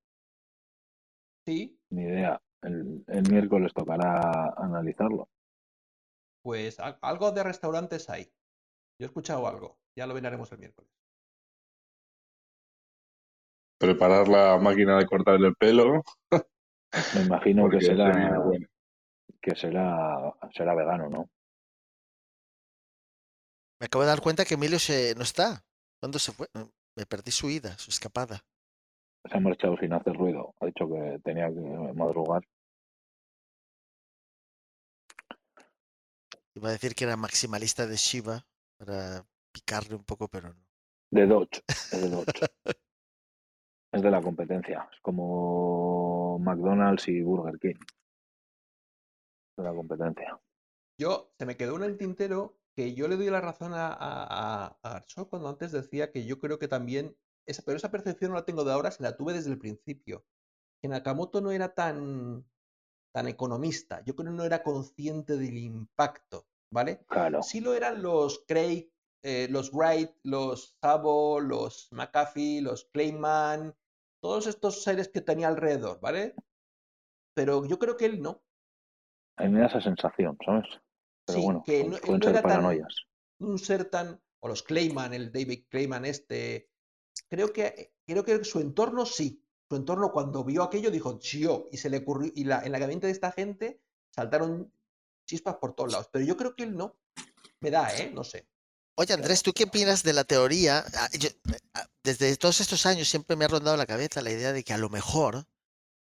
[1.45, 2.41] Sí, Ni idea.
[2.63, 5.29] El, el miércoles tocará analizarlo.
[6.43, 8.25] pues al- algo de restaurantes hay.
[8.99, 9.79] Yo he escuchado algo.
[9.97, 10.91] Ya lo veremos el miércoles.
[13.79, 16.03] Preparar la máquina de cortar el pelo.
[17.15, 18.67] Me imagino que será, bueno.
[19.41, 21.29] que será, será vegano, ¿no?
[23.79, 25.63] Me acabo de dar cuenta que Emilio se, no está.
[26.01, 26.47] ¿Dónde se fue?
[26.95, 28.43] Me perdí su ida, su escapada.
[29.29, 30.53] Se ha marchado sin hacer ruido.
[30.59, 32.43] Ha dicho que tenía que madrugar.
[36.53, 38.45] Iba a decir que era maximalista de Shiva
[38.77, 40.65] para picarle un poco, pero no.
[41.11, 41.63] De Dodge.
[41.91, 42.45] De Dodge.
[43.91, 44.87] es de la competencia.
[44.91, 47.79] Es como McDonald's y Burger King.
[49.57, 50.39] De la competencia.
[50.99, 53.95] Yo, se me quedó en el tintero que yo le doy la razón a, a,
[54.65, 58.31] a- a Arshot cuando antes decía que yo creo que también, esa, pero esa percepción
[58.31, 60.25] no la tengo de ahora, se la tuve desde el principio.
[60.81, 62.45] Que Nakamoto no era tan,
[63.13, 67.03] tan economista, yo creo que no era consciente del impacto, ¿vale?
[67.07, 67.43] Claro.
[67.43, 68.89] Sí lo eran los Craig,
[69.23, 73.75] eh, los Wright, los Sabo, los McAfee, los Clayman,
[74.21, 76.35] todos estos seres que tenía alrededor, ¿vale?
[77.33, 78.43] Pero yo creo que él no.
[79.37, 80.65] A mí me da esa sensación, ¿sabes?
[81.25, 82.95] Pero Sí, bueno, que no- pueden no ser era tan- paranoias.
[83.39, 86.69] un ser tan, o los Clayman, el David Clayman este,
[87.29, 91.77] creo que, creo que su entorno sí, su entorno cuando vio aquello dijo, chío, y
[91.77, 93.81] se le ocurrió, y la, en la gabinete de esta gente
[94.13, 94.71] saltaron
[95.25, 96.97] chispas por todos lados, pero yo creo que él no,
[97.61, 98.11] me da, ¿eh?
[98.13, 98.47] No sé.
[98.95, 100.83] Oye, Andrés, ¿tú qué opinas de la teoría?
[100.95, 101.29] Ah, yo-
[101.73, 104.73] ah, desde todos estos años siempre me ha rondado la cabeza la idea de que
[104.73, 105.45] a lo mejor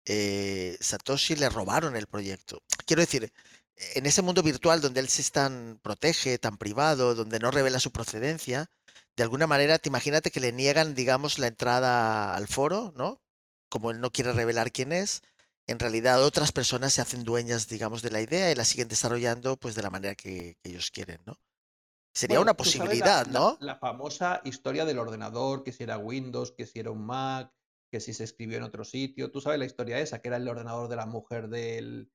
[0.05, 2.61] eh, Satoshi le robaron el proyecto.
[2.85, 3.31] Quiero decir,
[3.75, 7.91] en ese mundo virtual donde él se tan protege, tan privado, donde no revela su
[7.91, 8.69] procedencia,
[9.15, 13.21] de alguna manera, te imagínate que le niegan, digamos, la entrada al foro, ¿no?
[13.69, 15.21] Como él no quiere revelar quién es,
[15.67, 19.57] en realidad otras personas se hacen dueñas, digamos, de la idea y la siguen desarrollando,
[19.57, 21.39] pues, de la manera que, que ellos quieren, ¿no?
[22.15, 23.57] Sería Bueno, una posibilidad, la- ¿no?
[23.59, 27.53] La, famosa historia del ordenador, que si era Windows, que si era un Mac,
[27.91, 29.31] que si se escribió en otro sitio.
[29.31, 32.09] Tú sabes la historia esa, que era el ordenador de la mujer del.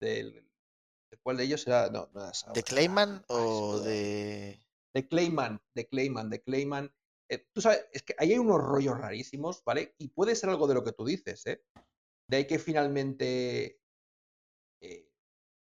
[0.00, 0.48] del
[1.10, 1.90] ¿de ¿Cuál de ellos era?
[1.90, 2.62] No, no era esa ¿De.
[2.62, 4.58] Clayman Ay, o de...?
[4.94, 6.94] de Clayman, de Clayman, de Clayman.
[7.30, 9.94] Eh, tú sabes, es que ahí hay unos rollos rarísimos, ¿vale?
[9.98, 11.62] Y puede ser algo de lo que tú dices, ¿eh?
[12.26, 13.80] De ahí que finalmente.
[14.80, 15.11] eh,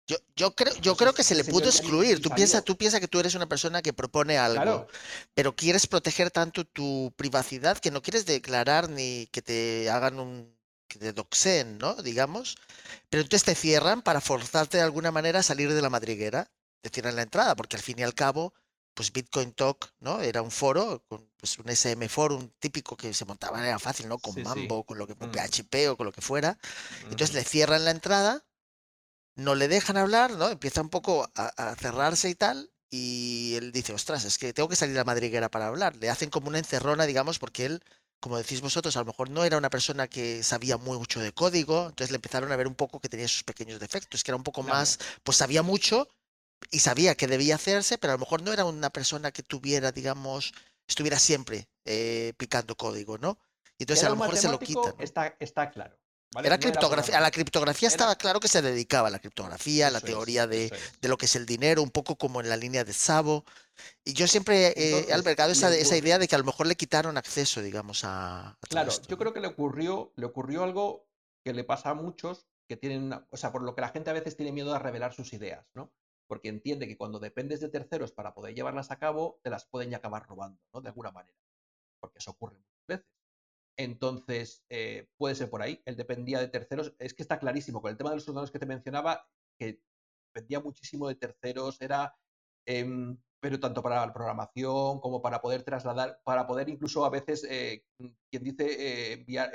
[0.06, 2.16] Yo, yo creo, yo Pues creo que se le pudo excluir.
[2.16, 4.86] ni Tú piensas, tú piensas que tú eres una persona que propone algo, claro,
[5.34, 10.58] pero quieres proteger tanto tu privacidad que no quieres declarar ni que te hagan un,
[10.88, 11.94] que te doxeen, ¿no?
[12.02, 12.56] Digamos.
[13.10, 16.90] Pero entonces te cierran para forzarte de alguna manera a salir de la madriguera, te
[16.90, 18.54] cierran la entrada, porque al fin y al cabo,
[18.94, 20.20] pues Bitcoin Talk, ¿no?
[20.20, 24.18] Era un foro, con pues un SM forum típico que se montaba, era fácil, ¿no?
[24.18, 24.68] Con Sí, sí.
[24.68, 25.32] Mambo, con lo que, con Mm.
[25.32, 26.58] PHP o con lo que fuera.
[27.10, 27.34] Entonces ujú.
[27.34, 28.44] le cierran la entrada,
[29.36, 30.48] no le dejan hablar, ¿no?
[30.48, 32.70] Empieza un poco a, a cerrarse y tal.
[32.90, 35.96] Y él dice, ostras, es que tengo que salir a la madriguera para hablar.
[35.96, 37.82] Le hacen como una encerrona, digamos, porque él,
[38.20, 41.32] como decís vosotros, a lo mejor no era una persona que sabía muy mucho de
[41.32, 41.86] código.
[41.88, 44.42] Entonces le empezaron a ver un poco que tenía sus pequeños defectos, que era un
[44.44, 44.78] poco Claro.
[44.78, 46.08] más, pues sabía mucho
[46.70, 49.90] y sabía que debía hacerse, pero a lo mejor no era una persona que tuviera,
[49.92, 50.52] digamos,
[50.86, 53.38] estuviera siempre eh, picando código, ¿no?
[53.78, 54.94] Y entonces a lo mejor se lo quitan.
[54.98, 55.96] Está, está claro.
[56.42, 57.18] Era criptografía.
[57.18, 60.72] a la criptografía estaba claro que se dedicaba a la criptografía, a la teoría de,
[61.02, 63.44] lo que es el dinero, un poco como en la línea de Szabo.
[64.04, 67.16] Y yo siempre he albergado esa, esa, idea de que a lo mejor le quitaron
[67.16, 68.56] acceso, digamos, a.
[68.68, 71.06] claro, yo creo que le ocurrió, le ocurrió algo
[71.44, 74.10] que le pasa a muchos que tienen una, o sea, por lo que la gente
[74.10, 75.92] a veces tiene miedo a revelar sus ideas, ¿no?
[76.26, 79.90] Porque entiende que cuando dependes de terceros para poder llevarlas a cabo, te las pueden
[79.90, 80.80] ya acabar robando, ¿no?
[80.80, 81.36] De alguna manera.
[82.00, 83.06] Porque eso ocurre muchas veces.
[83.76, 85.82] Entonces, eh, puede ser por ahí.
[85.84, 86.94] Él dependía de terceros.
[86.98, 87.80] Es que está clarísimo.
[87.80, 89.26] Con el tema de los ordenadores que te mencionaba,
[89.58, 89.80] que
[90.34, 92.14] dependía muchísimo de terceros, era.
[92.66, 97.44] Em, pero tanto para la programación como para poder trasladar, para poder incluso a veces,
[97.50, 97.84] eh,
[98.30, 99.50] quien dice, eh, enviar,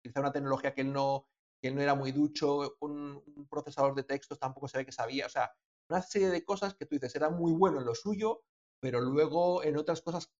[0.00, 1.28] utilizar una tecnología que él no,
[1.62, 4.92] que él no era muy ducho, un, un, procesador de textos tampoco se ve que
[4.92, 5.26] sabía.
[5.26, 5.52] O sea,
[5.88, 8.42] una serie de cosas que tú dices, era muy bueno en lo suyo,
[8.80, 10.32] pero luego en otras cosas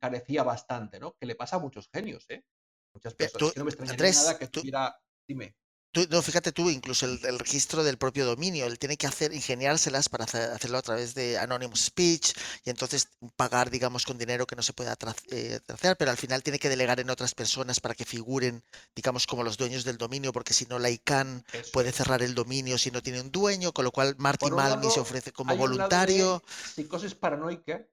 [0.00, 1.14] carecía bastante, ¿no?
[1.18, 2.44] Que le pasa a muchos genios, ¿eh?
[2.94, 3.56] Muchas personas.
[3.56, 4.96] no me extrañaría nada que tuviera.
[5.26, 5.54] Dime.
[6.10, 10.24] no, fíjate tú, incluso el, registro del propio dominio, él tiene que hacer, ingeniárselas para
[10.24, 12.32] hacerlo a través de Anonymous Speech
[12.64, 14.96] y entonces pagar, digamos, con dinero que no se pueda
[15.30, 18.64] eh, tracear, pero al final tiene que delegar en otras personas para que figuren,
[18.96, 22.78] digamos, como los dueños del dominio, porque si no la ICANN puede cerrar el dominio
[22.78, 26.42] si no tiene un dueño, con lo cual Marty Malmi se ofrece como voluntario.
[26.74, 27.86] Psicosis paranoica,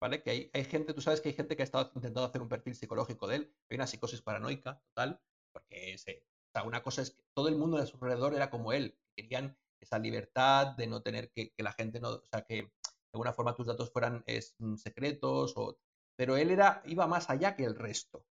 [0.00, 0.22] ¿vale?
[0.22, 2.48] Que hay, hay, gente, tú sabes que hay gente que ha estado intentando hacer un
[2.48, 5.20] perfil psicológico de él, hay una psicosis paranoica total,
[5.52, 8.72] porque o sea, una cosa es que todo el mundo de su alrededor era como
[8.72, 12.70] él, querían esa libertad de no tener que, que la gente no, o sea, que
[13.12, 15.78] de alguna forma tus datos fueran es, mm, secretos, o,
[16.16, 18.24] pero él era, iba más allá que el resto.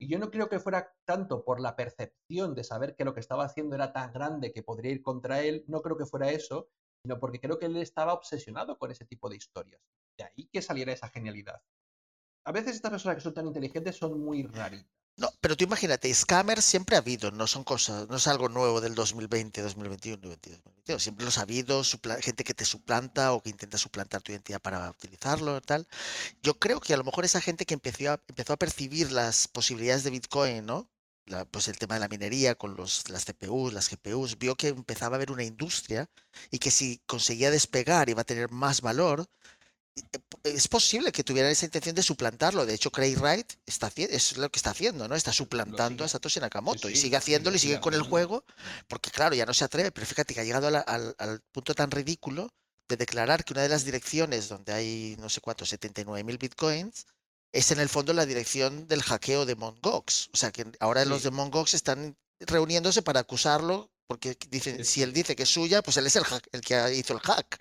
[0.00, 3.20] Y yo no creo que fuera tanto por la percepción de saber que lo que
[3.20, 6.68] estaba haciendo era tan grande que podría ir contra él, no creo que fuera eso,
[7.02, 9.80] sino porque creo que él estaba obsesionado con ese tipo de historias.
[10.18, 11.62] De ahí que saliera esa genialidad.
[12.44, 14.86] A veces estas personas que son tan inteligentes son muy raritas.
[15.16, 18.80] No, pero tú imagínate, scammers siempre ha habido, no son cosas, no es algo nuevo
[18.80, 21.82] del 2020, 2021, 2022, siempre los ha habido,
[22.20, 25.88] gente que te suplanta o que intenta suplantar tu identidad para utilizarlo, tal.
[26.40, 29.48] Yo creo que a lo mejor esa gente que empezó a, empezó a percibir las
[29.48, 30.88] posibilidades de Bitcoin, ¿no?
[31.50, 35.16] pues el tema de la minería con los, las CPUs, las GPUs, vio que empezaba
[35.16, 36.08] a haber una industria
[36.50, 39.26] y que si conseguía despegar iba a tener más valor,
[40.44, 42.66] es posible que tuviera esa intención de suplantarlo.
[42.66, 45.14] De hecho, Craig Wright está, es lo que está haciendo, ¿no?
[45.14, 48.44] Está suplantando a Satoshi Nakamoto y sigue haciéndolo y sigue con el juego,
[48.86, 52.50] porque claro, ya no se atreve, pero fíjate que ha llegado al, punto tan ridículo
[52.88, 57.06] de declarar que una de las direcciones donde hay no sé cuántos, 79 mil bitcoins,
[57.52, 60.30] es en el fondo la dirección del hackeo de Mongox.
[60.32, 65.12] O sea que ahora los de Mongox están reuniéndose para acusarlo porque dicen, si él
[65.12, 67.58] dice que es suya, pues él es el, el que hizo el hack.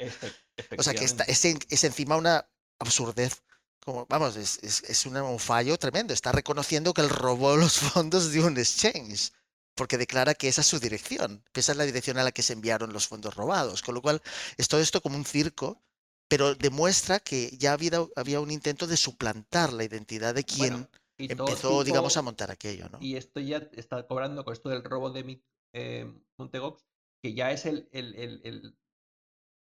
[0.78, 3.44] O sea que está, es, es, encima una absurdez.
[3.84, 6.14] Como, vamos, es, es, un fallo tremendo.
[6.14, 9.32] Está reconociendo que él robó los fondos de un exchange.
[9.76, 11.44] Porque declara que esa es su dirección.
[11.52, 13.82] Que esa es la dirección a la que se enviaron los fondos robados.
[13.82, 14.22] Con lo cual,
[14.58, 15.82] es todo esto como un circo
[16.28, 21.84] pero demuestra que ya había, había un intento de suplantar la identidad de quien empezó,
[21.84, 22.90] digamos, a montar aquello.
[22.90, 23.00] ¿no?
[23.02, 25.42] Y esto ya está cobrando con esto del robo de
[25.74, 26.86] eh, Montegox,
[27.22, 28.78] que ya es el, el, el,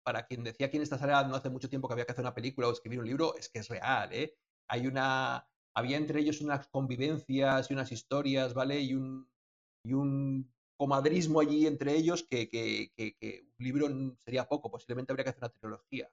[0.02, 2.24] para quien decía aquí en esta sala no hace mucho tiempo que había que hacer
[2.24, 4.34] una película o escribir un libro, es que es real, ¿eh?
[4.68, 8.80] Hay una, había entre ellos unas convivencias y unas historias, ¿vale?
[8.80, 9.30] Y un,
[9.84, 15.24] y un comadrismo allí entre ellos que, que, que, un libro sería poco, posiblemente habría
[15.24, 16.10] que hacer una trilogía.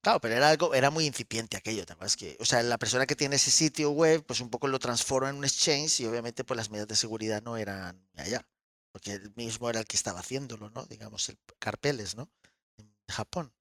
[0.00, 3.16] Claro, pero era algo, era muy incipiente aquello, además que, o sea, la persona que
[3.16, 6.56] tiene ese sitio web, pues un poco lo transforma en un exchange y obviamente pues
[6.56, 8.46] las medidas de seguridad no eran allá,
[8.92, 10.84] porque él mismo era el que estaba haciéndolo, ¿no?
[10.86, 12.30] Digamos, el Carpeles, ¿no?
[13.08, 13.52] Japón.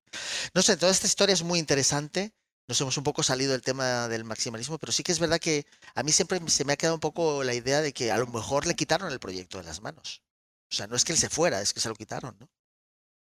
[0.53, 2.33] No sé, toda esta historia es muy interesante.
[2.67, 5.65] Nos hemos un poco salido del tema del maximalismo, pero sí que es verdad que
[5.95, 8.27] a mí siempre se me ha quedado un poco la idea de que a lo
[8.27, 10.23] mejor le quitaron el proyecto de las manos.
[10.71, 12.49] O sea, no es que él se fuera, es que se lo quitaron, ¿no?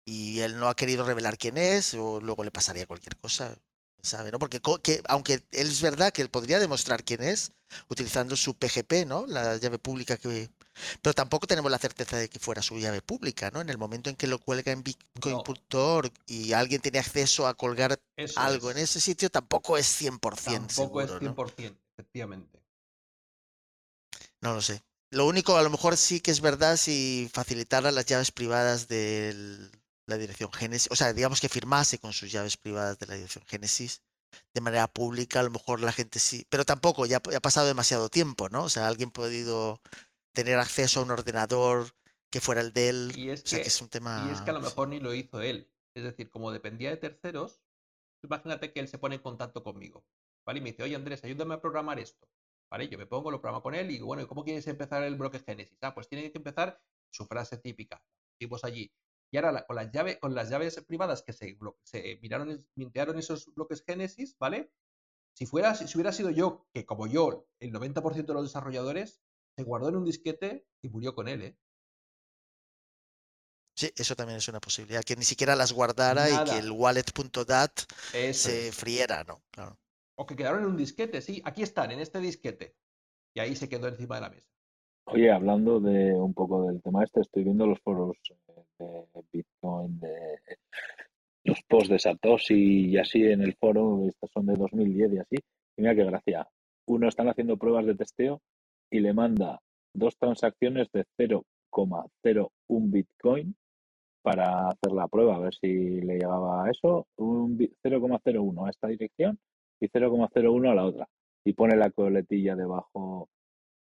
[0.06, 3.58] y él no ha querido revelar quién es, o luego le pasaría cualquier cosa,
[4.02, 4.32] ¿sabe?
[4.32, 4.40] ¿no?
[4.40, 7.52] Porque que, aunque él es verdad que él podría demostrar quién es
[7.90, 9.26] utilizando su PGP, ¿no?
[9.28, 10.50] La llave pública que...
[11.02, 13.62] Pero tampoco tenemos la certeza de que fuera su llave pública, ¿no?
[13.62, 18.00] En el momento en que lo cuelga en Bitcoin.org y alguien tiene acceso a colgar
[18.36, 22.60] algo en ese sitio, tampoco es 100% Tampoco es 100%, efectivamente.
[24.42, 24.84] No lo sé.
[25.12, 29.72] Lo único, a lo mejor sí que es verdad si facilitara las llaves privadas del
[30.08, 33.44] la dirección Génesis, o sea, digamos que firmase con sus llaves privadas de la dirección
[33.48, 34.02] Génesis
[34.54, 38.10] de manera pública, a lo mejor la gente sí, pero tampoco, ya, ha pasado demasiado
[38.10, 38.66] tiempo, ¿no?
[38.66, 39.82] O sea, alguien ha podido
[40.36, 41.88] tener acceso a un ordenador
[42.30, 44.28] que fuera el de él, y es que, es un tema...
[44.30, 46.98] Y es que a lo mejor ni lo hizo él, es decir, como dependía de
[46.98, 47.64] terceros,
[48.24, 50.06] imagínate que él se pone en contacto conmigo,
[50.46, 50.60] ¿vale?
[50.60, 52.28] Y me dice, oye Andrés, ayúdame a programar esto,
[52.70, 52.88] ¿vale?
[52.90, 55.40] Yo me pongo, lo programa con él y digo, bueno, ¿cómo quieres empezar el bloque
[55.40, 55.78] Génesis?
[55.82, 58.04] Ah, pues tiene que empezar su frase típica.
[58.38, 58.92] Seguimos allí.
[59.32, 63.54] Y ahora con, las llaves, con las llaves privadas que se, se miraron, mintearon esos
[63.54, 64.72] bloques Génesis, ¿vale?
[65.34, 69.22] Si, fuera, si hubiera sido yo, que como yo, el 90% de los desarrolladores,
[69.56, 71.58] se guardó en un disquete y murió con él, ¿eh?
[73.78, 77.72] Sí, eso también es una posibilidad, que ni siquiera las guardara y que el wallet.dat
[78.32, 79.42] se friera, ¿no?
[80.18, 82.76] O que quedaron en un disquete, sí, aquí están, en este disquete.
[83.34, 84.48] Y ahí se quedó encima de la mesa.
[85.08, 88.18] Oye, hablando de un poco del tema este, estoy viendo los foros
[88.80, 90.40] de Bitcoin, de
[91.44, 95.36] los posts de Satoshi y así en el foro, estos son de 2010 y así.
[95.76, 96.48] Y mira qué gracia.
[96.88, 98.42] Uno están haciendo pruebas de testeo
[98.90, 99.60] y le manda
[99.94, 103.56] dos transacciones de 0,01 Bitcoin
[104.22, 108.88] para hacer la prueba, a ver si le llegaba a eso, un 0,01 a esta
[108.88, 109.40] dirección
[109.80, 111.08] y 0,01 a la otra.
[111.44, 113.30] Y pone la coletilla debajo,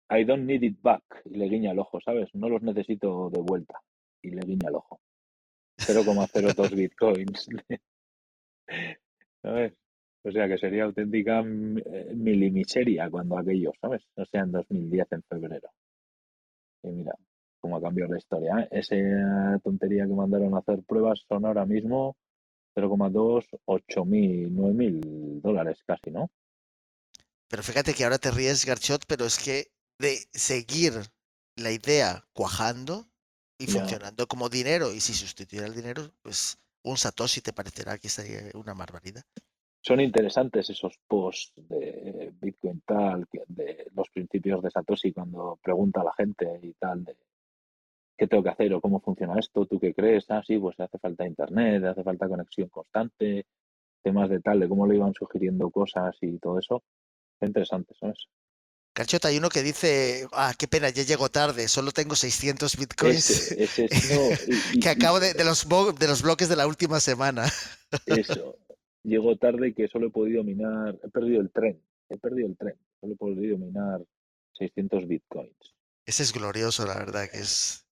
[0.10, 2.34] I don't need it back, y le guiña el ojo, ¿sabes?
[2.34, 3.82] No los necesito de vuelta,
[4.22, 5.02] y le guiña el ojo.
[5.78, 7.50] 0,02 bitcoins.
[9.42, 9.74] ¿Sabes?
[10.23, 14.03] O sea que sería auténtica eh, milimiseria cuando aquello, ¿sabes?
[14.15, 15.69] O sea, en 2010, en febrero.
[16.84, 17.13] Y mira,
[17.60, 18.60] cómo ha cambiado la historia.
[18.60, 18.67] ¿eh?
[18.71, 22.17] Esa tontería que mandaron a hacer pruebas son ahora mismo
[22.75, 26.29] 0,2, 8 mil, 9 mil dólares casi, ¿no?
[27.49, 30.93] Pero fíjate que ahora te ríes, Garchot, pero es que de seguir
[31.55, 33.08] la idea cuajando
[33.58, 38.08] y funcionando como dinero, y si sustituyera el dinero, pues un Satoshi te parecerá que
[38.08, 39.23] sería una barbaridad.
[39.89, 46.04] Son interesantes esos posts de Bitcoin tal, de los principios de Satoshi cuando pregunta a
[46.04, 47.17] la gente y tal, de
[48.15, 50.99] qué tengo que hacer o cómo funciona esto, tú qué crees, ah, sí, pues hace
[50.99, 53.47] falta internet, hace falta conexión constante,
[54.04, 56.84] temas de tal, de cómo le iban sugiriendo cosas y todo eso.
[57.41, 58.28] Es interesante, ¿sabes?
[58.93, 63.56] Carchota, hay uno que dice, ah, qué pena, ya llego tarde, solo tengo 600 bitcoins
[64.84, 67.45] que acabo de, los, de los bloques de la última semana.
[68.06, 68.56] Eso,
[69.04, 72.76] llego tarde que solo he podido minar, he perdido el tren, he perdido el tren,
[73.00, 74.02] solo he podido minar
[74.58, 75.76] 600 bitcoins.
[76.06, 77.86] Ese es glorioso, la verdad, que es...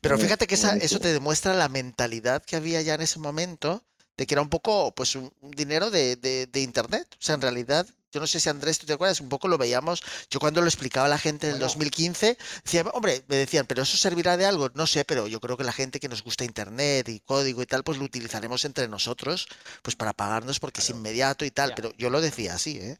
[0.00, 3.82] Pero fíjate que eso te demuestra la mentalidad que había ya en ese momento,
[4.16, 7.06] de que era un poco, pues, un, dinero de, de, Internet.
[7.12, 9.58] O sea, en realidad, yo no sé si Andrés, tú te acuerdas, un poco lo
[9.58, 13.66] veíamos, yo cuando lo explicaba a la gente en el 2015, decía, hombre, me decían,
[13.66, 16.22] pero eso servirá de algo, no sé, pero yo creo que la gente que nos
[16.22, 19.48] gusta Internet y código y tal, pues lo utilizaremos entre nosotros,
[19.82, 22.98] pues para pagarnos porque es inmediato y tal, pero yo lo decía así, ¿eh?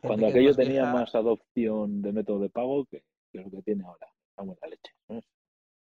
[0.00, 4.56] Cuando aquello tenía más adopción de método de pago que, lo que tiene ahora, vamos
[4.62, 4.92] la leche.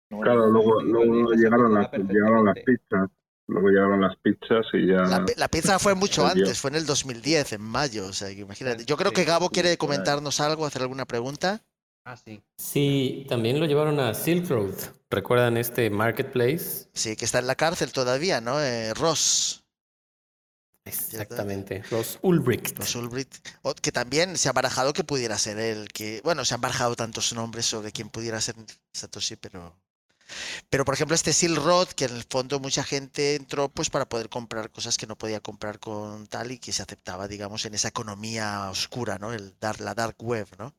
[0.09, 3.11] Claro, luego, luego llegaron, las, llegaron las pizzas.
[3.53, 5.25] Luego llegaron las pizzas y ya.
[5.37, 8.07] La, pizza fue mucho antes, fue en el 2010, en mayo.
[8.07, 8.85] O sea, imagínate.
[8.87, 11.63] Yo creo que Gabo quiere comentarnos algo, hacer alguna pregunta.
[12.05, 12.43] Ah, sí.
[12.57, 14.75] Sí, también lo llevaron a Silk Road.
[15.11, 16.89] ¿Recuerdan este marketplace?
[16.95, 18.61] Sí, que está en la cárcel todavía, ¿no?
[18.61, 19.63] Eh, Ross.
[20.85, 22.77] Exactamente, Ross Ulbricht.
[22.79, 23.47] Ross Ulbricht,
[23.81, 27.33] que también se ha barajado que pudiera ser él, que, bueno, se han barajado tantos
[27.35, 28.57] nombres sobre quién pudiera ser
[28.93, 29.77] Satoshi, pero
[30.71, 34.09] pero, por ejemplo, este Silk Road, que en el fondo mucha gente entró pues para
[34.09, 37.75] poder comprar cosas que no podía comprar con tal y que se aceptaba, digamos, en
[37.75, 39.33] esa economía oscura, ¿no?
[39.33, 40.75] El dar, la dark web, ¿no?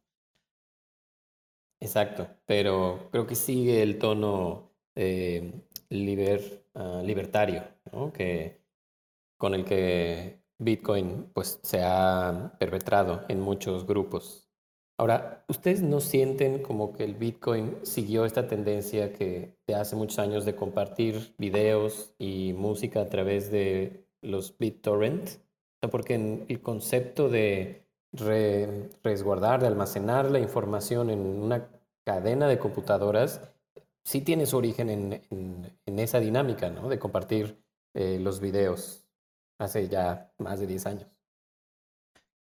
[1.80, 5.52] Exacto, pero creo que sigue el tono eh,
[6.76, 8.14] ah, libertario, ¿no?
[8.14, 8.62] Que,
[9.38, 14.43] con el que Bitcoin pues, se ha perpetrado en muchos grupos
[14.98, 20.20] Ahora, ¿ustedes no sienten como que el Bitcoin siguió esta tendencia que de hace muchos
[20.20, 25.30] años de compartir videos y música a través de los BitTorrent?
[25.82, 27.84] O porque el concepto de
[29.04, 31.70] resguardar, de almacenar la información en una
[32.06, 33.42] cadena de computadoras,
[34.04, 36.70] sí tiene su origen en, esa dinámica.
[36.70, 37.64] De compartir
[37.96, 39.08] eh, los videos
[39.60, 41.13] hace ya más de 10 años.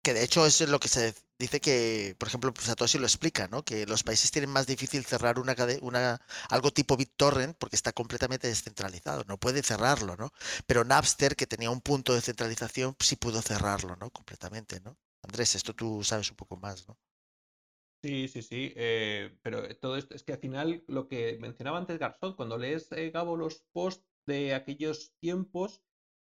[0.04, 3.48] Que de hecho es lo que se dice que, por ejemplo, pues, Satoshi lo explica,
[3.48, 3.64] ¿no?
[3.64, 8.48] Que los países tienen más difícil cerrar una, una algo tipo BitTorrent porque está completamente
[8.48, 10.32] descentralizado, no puede cerrarlo, ¿no?
[10.66, 14.10] Pero Napster, que tenía un punto de centralización, sí pudo cerrarlo, ¿no?
[14.12, 14.98] Completamente, ¿no?
[15.24, 16.98] Andrés, esto tú sabes un poco más, ¿no?
[18.04, 22.00] Sí, sí, sí, eh, pero todo esto es que al final lo que mencionaba antes
[22.00, 25.84] Garzón, cuando lees, eh, Gabo, los posts de aquellos tiempos,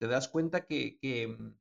[0.00, 1.54] te das cuenta que, que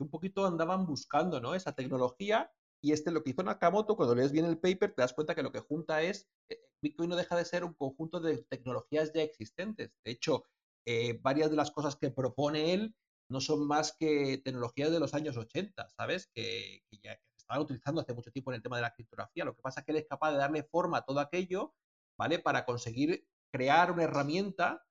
[0.00, 1.54] mm, un poquito andaban buscando, ¿no?
[1.54, 2.50] Esa tecnología
[2.82, 5.42] y este lo que hizo Nakamoto, cuando lees bien el paper, te das cuenta que
[5.42, 9.22] lo que junta es, eh, Bitcoin no deja de ser un conjunto de tecnologías ya
[9.22, 9.92] existentes.
[10.04, 10.44] De hecho,
[10.86, 12.94] eh, varias de las cosas que propone él
[13.28, 16.28] no son más que tecnologías de los años 80, ¿sabes?
[16.34, 19.44] Que, ya estaban utilizando hace mucho tiempo en el tema de la criptografía.
[19.44, 21.74] Lo que pasa es que él es capaz de darle forma a todo aquello,
[22.18, 22.38] ¿vale?
[22.38, 24.84] Para conseguir crear una herramienta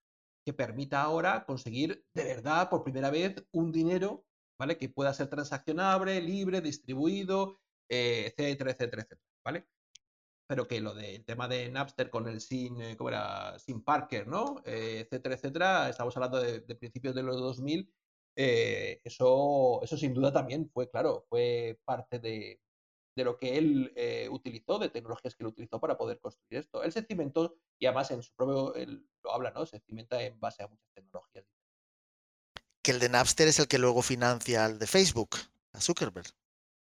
[0.45, 4.25] que permita ahora conseguir de verdad, por primera vez, un dinero,
[4.59, 4.77] ¿vale?
[4.77, 9.67] Que pueda ser transaccionable, libre, distribuido, eh, etcétera, etcétera, etcétera, ¿vale?
[10.47, 13.57] Pero que lo del tema de Napster con el sin, eh, ¿cómo era?
[13.59, 14.61] Sin Parker, ¿no?
[14.65, 17.93] Eh, etcétera, etcétera, estamos hablando de, de principios de los 2000
[18.41, 22.61] eh, eso, eso sin duda también fue, claro, fue parte de,
[23.15, 26.83] de lo que él eh, utilizó, de tecnologías que él utilizó para poder construir esto.
[26.83, 29.65] Él se cimentó, y además en su propio, él lo habla, ¿no?
[29.65, 31.45] Se cimenta en base a muchas tecnologías.
[32.81, 35.37] Que el de Napster es el que luego financia al de Facebook,
[35.73, 36.27] a Zuckerberg.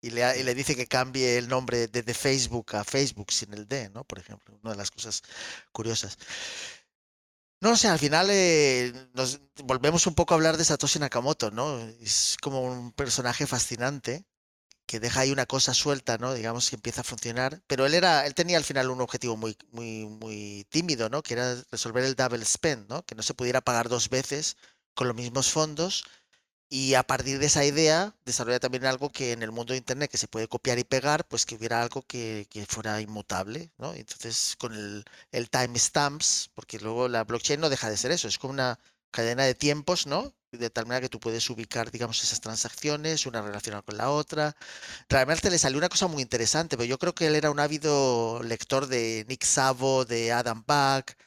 [0.02, 3.54] Y le, y le dice que cambie el nombre de, de, Facebook a Facebook sin
[3.54, 4.04] el D, ¿no?
[4.04, 5.24] Por ejemplo, una de las cosas
[5.72, 6.18] curiosas.
[7.60, 11.80] No sé, al final eh, nos volvemos un poco a hablar de Satoshi Nakamoto, ¿no?
[12.02, 14.26] Es como un personaje fascinante
[14.86, 16.34] que deja ahí una cosa suelta, ¿no?
[16.34, 17.62] Digamos que empieza a funcionar.
[17.68, 21.24] Pero él era, él tenía al final un objetivo muy, muy, muy tímido, ¿no?
[21.24, 23.04] Que era resolver el double spend, ¿no?
[23.06, 24.58] Que no se pudiera pagar dos veces
[24.98, 26.04] con los mismos fondos
[26.70, 30.12] y a partir de esa idea, desarrolla también algo que en el mundo de Internet,
[30.12, 33.94] que se puede copiar y pegar, pues que hubiera algo que, fuera inmutable, ¿no?
[33.94, 38.38] Entonces, con el, el timestamps, porque luego la blockchain no deja de ser eso, es
[38.38, 38.80] como una
[39.12, 40.34] cadena de tiempos, ¿no?
[40.52, 44.56] De tal manera que tú puedes ubicar, digamos, esas transacciones, una relacionada con la otra.
[45.10, 48.42] Realmente le salió una cosa muy interesante, pero yo creo que él era un ávido
[48.44, 51.18] lector de Nick Szabo, de Adam Back,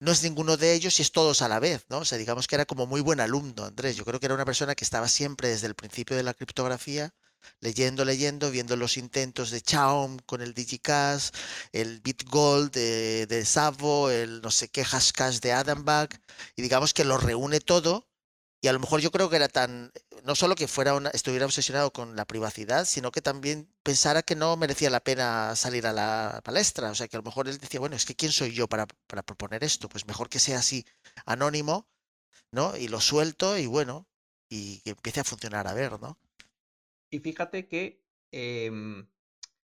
[0.00, 1.98] no es ninguno de ellos y es todos a la vez, ¿no?
[1.98, 3.96] O sea, digamos que era como muy buen alumno, Andrés.
[3.96, 7.12] Yo creo que era una persona que estaba siempre desde el principio de la criptografía,
[7.60, 11.30] leyendo, leyendo, viendo los intentos de Chaum con el DigiCash,
[11.72, 16.14] el BitGold de, de Savo, el no sé qué Hashcash de Adambach,
[16.56, 18.08] y digamos que lo reúne todo.
[18.60, 19.92] Y a lo mejor yo creo que era tan,
[20.24, 24.34] no solo que fuera una, estuviera obsesionado con la privacidad, sino que también pensara que
[24.34, 26.90] no merecía la pena salir a la palestra.
[26.90, 28.86] O sea, que a lo mejor él decía, bueno, es que ¿quién soy yo para,
[29.06, 29.88] para proponer esto?
[29.88, 30.84] Pues mejor que sea así
[31.24, 31.88] anónimo,
[32.50, 32.76] ¿no?
[32.76, 34.08] Y lo suelto y bueno,
[34.48, 36.18] y que empiece a funcionar a ver, ¿no?
[37.10, 38.02] Y fíjate que
[38.32, 38.70] eh,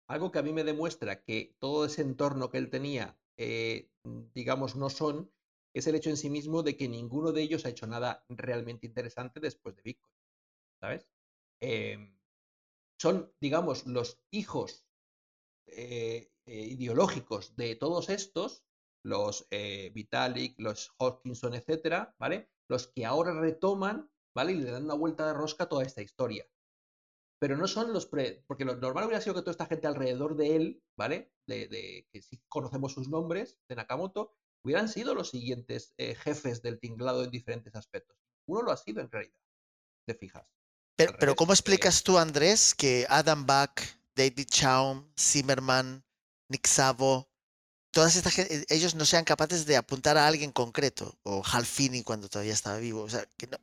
[0.08, 3.90] algo que a mí me demuestra que todo ese entorno que él tenía, eh,
[4.34, 5.32] digamos, no son,
[5.74, 8.86] es el hecho en sí mismo de que ninguno de ellos ha hecho nada realmente
[8.86, 10.14] interesante después de Bitcoin.
[10.80, 11.08] ¿Sabes?
[11.62, 12.14] Eh,
[13.00, 14.86] son, digamos, los hijos
[15.68, 18.64] eh, eh, ideológicos de todos estos,
[19.04, 22.50] los eh, Vitalik, los Hawkinson, etcétera, ¿vale?
[22.70, 24.54] Los que ahora retoman, ¿vale?
[24.54, 26.46] Y le dan una vuelta de rosca a toda esta historia.
[27.40, 28.44] Pero no son los pre.
[28.48, 31.34] Porque lo normal hubiera sido que toda esta gente alrededor de él, ¿vale?
[31.46, 36.62] De, de que sí conocemos sus nombres, de Nakamoto, hubieran sido los siguientes eh, jefes
[36.62, 38.18] del tinglado en diferentes aspectos.
[38.46, 39.38] Uno lo ha sido en realidad,
[40.06, 40.46] te fijas.
[40.96, 46.04] Pero, pero ¿cómo explicas tú, Andrés, que Adam Back, David Chaum, Zimmerman,
[46.50, 47.30] Nick Szabo,
[47.92, 48.38] todas estas
[48.70, 52.78] ellos no sean capaces de apuntar a alguien concreto, o Hal Finney cuando todavía estaba
[52.78, 53.02] vivo?
[53.02, 53.58] O sea, que no,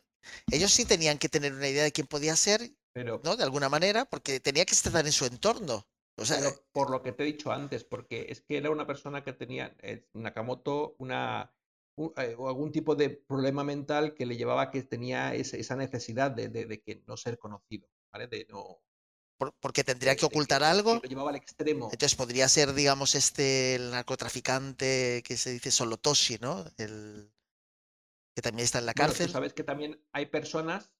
[0.51, 3.37] ellos sí tenían que tener una idea de quién podía ser, pero, ¿no?
[3.37, 5.87] De alguna manera, porque tenía que estar en su entorno.
[6.21, 8.87] O sea, pero por lo que te he dicho antes, porque es que era una
[8.87, 11.51] persona que tenía, eh, Nakamoto, una,
[11.97, 15.59] un, eh, o algún tipo de problema mental que le llevaba a que tenía ese,
[15.59, 18.27] esa necesidad de, de, de, que no ser conocido, ¿vale?
[18.27, 18.83] De no.
[19.39, 21.01] Por, porque tendría que ocultar algo.
[21.01, 21.89] Que lo llevaba al extremo.
[21.91, 26.67] Entonces podría ser, digamos, este el narcotraficante que se dice Solotoshi, ¿no?
[26.77, 27.33] El
[28.37, 29.27] que también está en la cárcel.
[29.27, 30.93] Bueno, tú sabes que también hay personas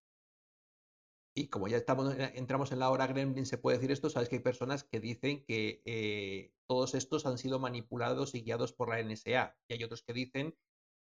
[1.35, 4.37] y como ya estamos, entramos en la hora Gremlin, se puede decir esto, sabes que
[4.37, 9.03] hay personas que dicen que eh, todos estos han sido manipulados y guiados por la
[9.03, 9.57] NSA.
[9.69, 10.59] Y hay otros que dicen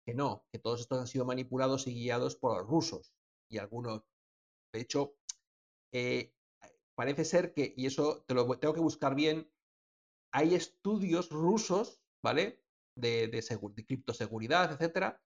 [0.05, 3.15] que no, que todos estos han sido manipulados y guiados por los rusos.
[3.49, 4.03] Y algunos,
[4.73, 5.17] de hecho,
[5.93, 6.35] eh,
[6.95, 9.49] parece ser que, y eso te lo tengo que buscar bien,
[10.33, 12.65] hay estudios rusos, ¿vale?
[12.97, 15.23] De, de, de criptoseguridad, etcétera,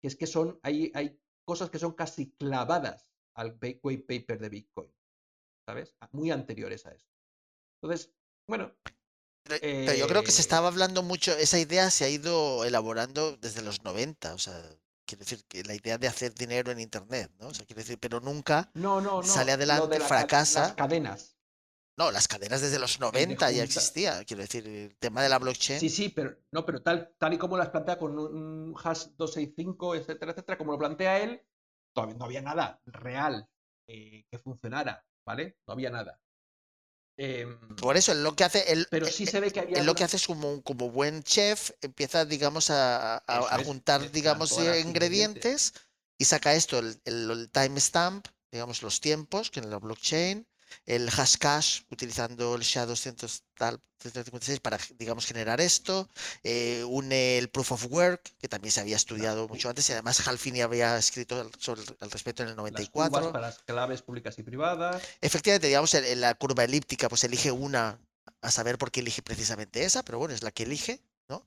[0.00, 4.48] que es que son, hay, hay cosas que son casi clavadas al white paper de
[4.48, 4.92] Bitcoin,
[5.66, 5.94] ¿sabes?
[6.12, 7.10] Muy anteriores a esto.
[7.82, 8.12] Entonces,
[8.46, 8.74] bueno.
[9.44, 9.84] Pero, eh...
[9.86, 13.62] pero, yo creo que se estaba hablando mucho, esa idea se ha ido elaborando desde
[13.62, 14.62] los 90, o sea,
[15.06, 17.48] quiero decir que la idea de hacer dinero en Internet, ¿no?
[17.48, 20.60] O sea, quiero decir, pero nunca no, no, no, sale adelante, la, fracasa.
[20.60, 21.36] Las cadenas.
[21.96, 25.78] No, las cadenas desde los 90 ya existía, quiero decir, el tema de la blockchain.
[25.78, 29.94] Sí, sí, pero no, pero tal, tal y como las plantea con un hash 265,
[29.94, 31.40] etcétera, etcétera, como lo plantea él,
[31.94, 33.48] todavía no había nada real
[33.88, 35.56] eh, que funcionara, ¿vale?
[35.66, 36.20] No había nada.
[37.16, 37.46] Eh,
[37.80, 39.94] Por eso, él lo que hace, él, pero sí se ve que había él lo
[39.94, 44.50] que hace es como, como buen chef, empieza, digamos, a, a, a juntar, es, digamos,
[44.52, 45.72] ingredientes, ingredientes
[46.18, 50.46] y saca esto, el, el, el timestamp, digamos, los tiempos, que en la blockchain,
[50.86, 56.08] el hashcash utilizando el SHA-256 para, digamos, generar esto.
[56.42, 60.26] Eh, une el proof of work, que también se había estudiado mucho antes, y además
[60.26, 63.20] Halfini había escrito sobre al respecto en el 94.
[63.20, 65.02] Las para las claves públicas y privadas.
[65.20, 67.98] Efectivamente, digamos, en, la curva elíptica, pues elige una
[68.40, 71.46] a saber por qué elige precisamente esa, pero bueno, es la que elige, ¿no?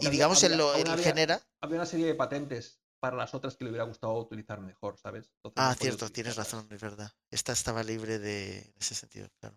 [0.00, 1.40] y digamos, en lo en genera.
[1.60, 5.30] Había una serie de patentes para las otras que le hubiera gustado utilizar mejor, ¿sabes?
[5.56, 7.12] ah, cierto, tienes razón, es verdad.
[7.30, 9.56] Esta estaba libre de ese sentido, claro.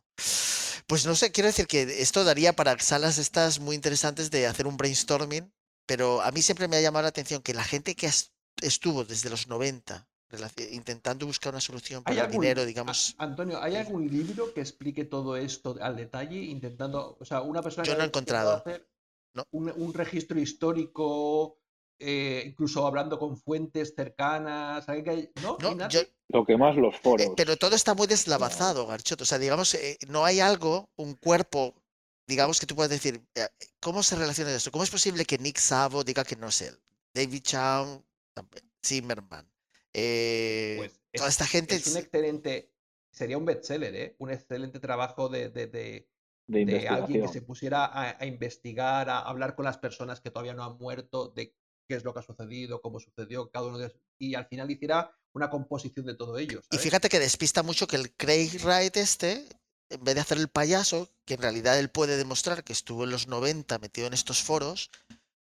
[0.88, 4.68] Pues no sé, quiero decir que esto daría para salas estas muy interesantes de hacer
[4.68, 5.54] un brainstorming,
[5.86, 8.10] pero a mí siempre me ha llamado la atención que la gente que
[8.62, 10.10] estuvo desde los 90
[10.72, 13.16] intentando buscar una solución para el dinero, digamos.
[13.18, 17.86] Antonio, ¿hay algún libro que explique todo esto al detalle, intentando, o sea, una persona
[17.86, 18.58] Yo no he encontrado.
[18.58, 18.88] Hacer
[19.52, 21.59] un, registro histórico
[22.02, 24.88] eh, incluso hablando con fuentes cercanas,
[25.44, 25.58] ¿no?
[26.30, 27.28] Lo que más los foros.
[27.28, 29.22] Eh, pero todo está muy deslavazado, Garchot.
[29.22, 31.76] O sea, digamos, eh, no hay algo, un cuerpo,
[32.26, 33.22] digamos que tú puedes decir,
[33.82, 34.72] ¿cómo se relaciona esto?
[34.72, 36.80] ¿Cómo es posible que Nick Savo diga que no es él?
[37.14, 38.06] David Chow,
[38.86, 39.52] Zimmerman.
[39.92, 41.76] pues toda esta gente.
[41.76, 42.72] Es un excelente,
[43.12, 44.16] sería un bestseller, ¿eh?
[44.20, 49.56] Un excelente trabajo de, de, de alguien que se pusiera a, a, investigar, a hablar
[49.56, 51.56] con las personas que todavía no han muerto, de
[51.90, 54.70] qué es lo que ha sucedido, cómo sucedió, cada uno de ellos, y al final
[54.70, 56.62] hiciera una composición de todo ello.
[56.70, 59.48] Y fíjate que despista mucho que el Craig Wright este,
[59.90, 63.10] en vez de hacer el payaso, que en realidad él puede demostrar que estuvo en
[63.10, 64.92] los 90 metido en estos foros,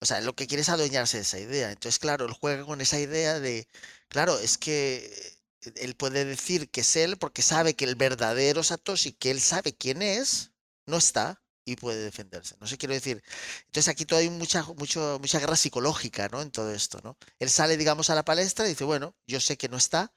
[0.00, 1.70] o sea, lo que quiere es adueñarse de esa idea.
[1.70, 3.68] Entonces, claro, él juega con esa idea de,
[4.08, 5.38] claro, es que
[5.76, 9.74] él puede decir que es él porque sabe que el verdadero Satoshi, que él sabe
[9.76, 10.50] quién es,
[10.86, 12.56] no está y puede defenderse.
[12.60, 13.22] No sé, quiero decir.
[13.66, 16.42] Entonces aquí todavía hay mucha, mucho, mucha guerra psicológica, ¿no?
[16.42, 17.16] En todo esto, ¿no?
[17.38, 20.12] Él sale, digamos, a la palestra y dice, bueno, yo sé que no está.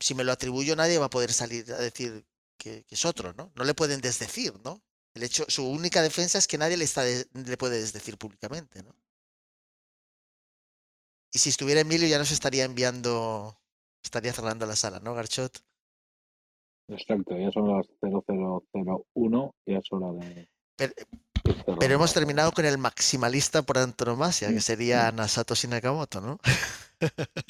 [0.00, 2.26] Si me lo atribuyo, nadie va a poder salir a decir
[2.58, 3.52] que, es otro, ¿no?
[3.54, 4.82] No le pueden desdecir, ¿no?
[5.14, 8.94] El hecho, su única defensa es que nadie le, está le puede desdecir públicamente, ¿no?
[11.32, 13.58] Y si estuviera Emilio ya nos estaría enviando,
[14.02, 15.64] estaría cerrando la sala, ¿no, Garchot?
[16.88, 23.62] Exacto, ya son las 0001, ya es hora de, pero, hemos terminado con el maximalista
[23.62, 26.38] por antonomasia, que sería Nasato Shinakamoto, ¿no?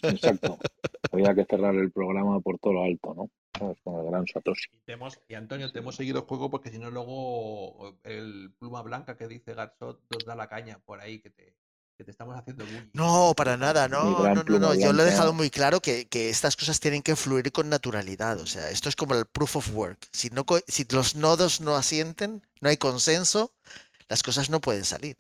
[0.03, 0.59] Exacto.
[1.13, 3.31] Había que cerrar el programa por todo lo alto, ¿no?
[3.85, 4.71] Con el gran Satoshi.
[5.29, 9.29] Y, Antonio, te hemos seguido el juego porque si no, luego el pluma blanca que
[9.29, 11.55] dice Garzot nos da la caña por ahí que te,
[11.97, 14.75] que te estamos haciendo No, para nada, no, no, no, no.
[14.75, 18.41] Yo lo he dejado muy claro que, que, estas cosas tienen que fluir con naturalidad.
[18.41, 19.99] O sea, esto es como el proof of work.
[20.13, 23.53] Si, no, si los nodos no asienten, no hay consenso,
[24.09, 25.17] las cosas no pueden salir.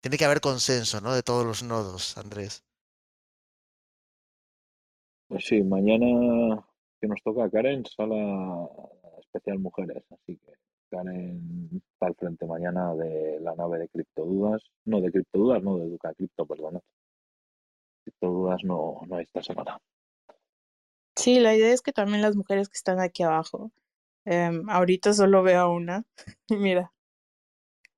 [0.00, 1.14] Tiene que haber consenso, ¿no?
[1.14, 2.62] De todos los nodos, Andrés.
[5.28, 6.62] Pues sí, mañana
[7.00, 8.68] que nos toca Karen, sala
[9.20, 10.63] especial mujeres, así que
[11.02, 14.62] en al frente mañana de la nave de criptodudas.
[14.84, 16.80] No, de criptodudas, no, de Educa Cripto, perdón.
[18.04, 19.78] Criptodudas no, no hay esta semana.
[21.16, 23.70] Sí, la idea es que también las mujeres que están aquí abajo,
[24.24, 26.04] em, ahorita solo veo una,
[26.50, 26.92] mira,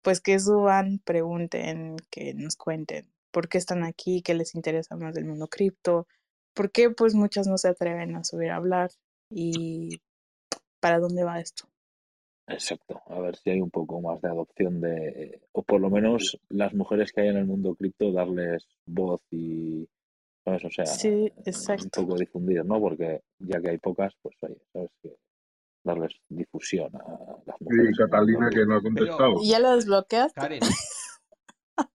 [0.02, 5.14] pues que suban, pregunten, que nos cuenten por qué están aquí, qué les interesa más
[5.14, 6.06] del mundo cripto,
[6.54, 8.90] por qué pues muchas no se atreven a subir a hablar
[9.30, 10.00] y
[10.80, 11.68] para dónde va esto.
[12.48, 16.38] Exacto, a ver si hay un poco más de adopción de, o por lo menos
[16.48, 19.88] las mujeres que hay en el mundo cripto, darles voz y,
[20.44, 20.64] ¿sabes?
[20.64, 22.80] O sea, sí, un poco difundir, ¿no?
[22.80, 24.90] Porque ya que hay pocas, pues oye, ¿sabes?
[25.02, 25.16] Que
[25.82, 27.02] darles difusión a
[27.46, 27.96] las mujeres.
[27.96, 29.34] Sí, Catalina que no ha contestado.
[29.42, 30.32] ¿Ya lo desbloqueas?
[30.32, 30.62] Karen.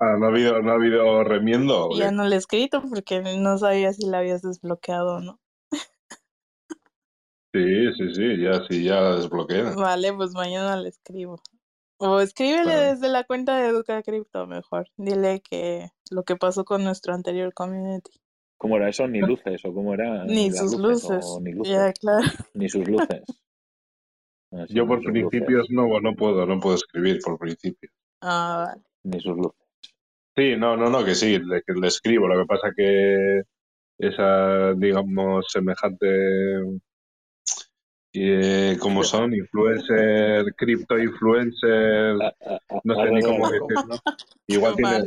[0.00, 1.90] ah, ¿no ha habido, no ha habido remiendo?
[1.96, 5.38] Ya no le he escrito porque no sabía si la habías desbloqueado o no.
[7.52, 9.62] Sí, sí, sí, ya sí, ya la desbloqueé.
[9.74, 11.40] Vale, pues mañana le escribo.
[11.98, 14.86] O escríbele desde la cuenta de Educa Crypto mejor.
[14.96, 18.12] Dile que lo que pasó con nuestro anterior community.
[18.56, 19.08] ¿Cómo era eso?
[19.08, 20.24] Ni luces, o cómo era.
[20.24, 21.24] Ni, sus luces.
[21.40, 21.72] Ni luces.
[21.72, 22.26] Ya, claro.
[22.54, 23.22] Ni sus luces.
[24.68, 27.92] Yo por principios no, no puedo, no puedo escribir por principios.
[28.20, 28.82] Ah, vale.
[29.02, 29.68] Ni sus luces.
[30.36, 32.28] Sí, no, no, no, que sí, le, que le escribo.
[32.28, 33.42] Lo que pasa que
[33.98, 36.06] esa, digamos, semejante
[38.20, 42.16] y como son influencer, cripto influencer,
[42.82, 43.96] no sé ni cómo decirlo.
[44.48, 45.06] Igual tiene,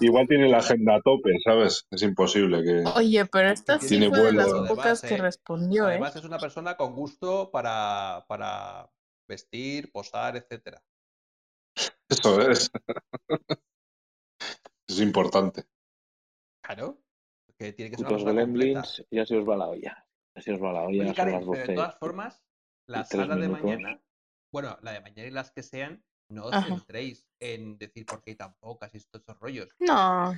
[0.00, 1.86] igual tiene la agenda a tope, ¿sabes?
[1.90, 2.84] Es imposible que.
[2.96, 5.18] Oye, pero esta sí tiene fue de las pocas que ¿eh?
[5.18, 5.92] respondió, ¿eh?
[5.92, 8.90] Además, es una persona con gusto para, para
[9.28, 10.82] vestir, posar, etcétera.
[12.08, 12.70] Eso es.
[14.88, 15.64] es importante.
[16.62, 16.98] Claro.
[17.56, 20.07] que tiene que ser gremlins, ya se os va la olla.
[20.38, 21.02] Ya se os va la olla.
[21.02, 22.44] Oye, son Karen, las pero de 12 todas formas,
[22.86, 23.60] la sala de minutos.
[23.62, 24.02] mañana,
[24.52, 26.68] bueno, la de mañana y las que sean, no os Ajá.
[26.76, 29.76] centréis en decir por qué hay tan pocas y estos esos rollos.
[29.80, 30.34] No,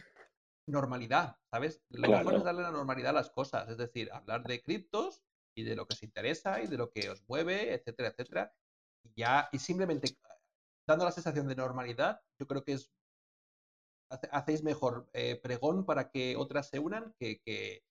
[0.66, 1.82] Normalidad, ¿sabes?
[1.90, 2.38] Lo mejor Claro.
[2.38, 5.22] es darle la normalidad a las cosas, es decir, hablar de criptos
[5.56, 8.54] y de lo que os interesa y de lo que os mueve, etcétera, etcétera.
[9.04, 10.16] Y ya, y simplemente
[10.88, 12.92] dando la sensación de normalidad, yo creo que es
[14.10, 17.84] hace- hacéis mejor eh, pregón para que otras se unan que, que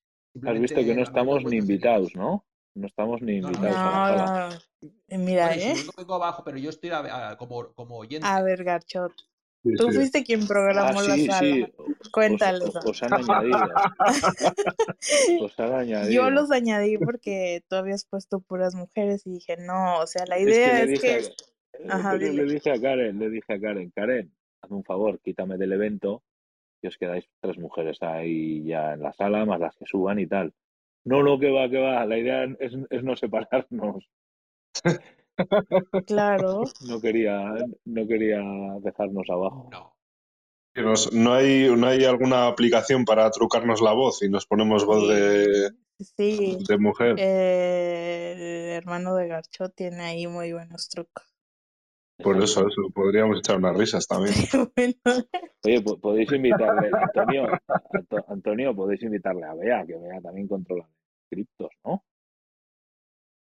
[0.45, 2.15] Has visto que no estamos ni invitados.
[2.15, 2.45] ¿no?
[2.75, 4.49] No estamos ni No, no, invitados a la no, sala.
[4.49, 5.17] no.
[5.17, 5.73] Mira, Bueno, ¿eh?
[5.75, 8.25] vengo, vengo abajo, pero yo estoy a- a- como, como oyente.
[8.27, 9.11] A ver, Garchot,
[9.63, 9.95] Sí, tú sí.
[9.97, 11.39] fuiste quien Ah, programó la sí, sala.
[11.39, 11.65] sí.
[11.77, 12.75] Os, Cuéntales.
[12.75, 13.59] os- os han añadido.
[15.41, 16.11] Os han añadido.
[16.23, 20.37] Yo los añadí porque tú habías puesto puras mujeres y dije, no, o sea, la
[20.37, 21.15] Es que idea le es que...
[21.89, 25.57] a- Ajá, le dije a Karen, le dije a Karen, Karen, hazme un favor, quítame
[25.57, 26.23] del evento
[26.81, 30.27] y os quedáis tres mujeres ahí ya en la sala, más las que suban y
[30.27, 30.53] tal.
[31.05, 32.05] No, no, que va, que va.
[32.05, 34.09] La idea es, es no separarnos.
[36.05, 37.53] Claro, No quería,
[37.85, 38.41] no quería
[38.81, 39.69] dejarnos abajo.
[39.71, 39.95] No.
[40.75, 45.09] Nos- no, hay, no hay alguna aplicación para trucarnos la voz y nos ponemos voz
[45.09, 46.57] de, sí.
[46.67, 47.15] de mujer.
[47.17, 51.25] Eh, el hermano de Garchot tiene ahí muy buenos trucos.
[52.23, 54.35] Por eso, eso, podríamos echar unas risas también.
[54.75, 55.25] Bueno,
[55.63, 57.47] Oye, po- podéis invitarle, Antonio,
[57.91, 60.87] Anto- Antonio, podéis invitarle a Bea, que Bea también controla
[61.29, 62.03] criptos, ¿no?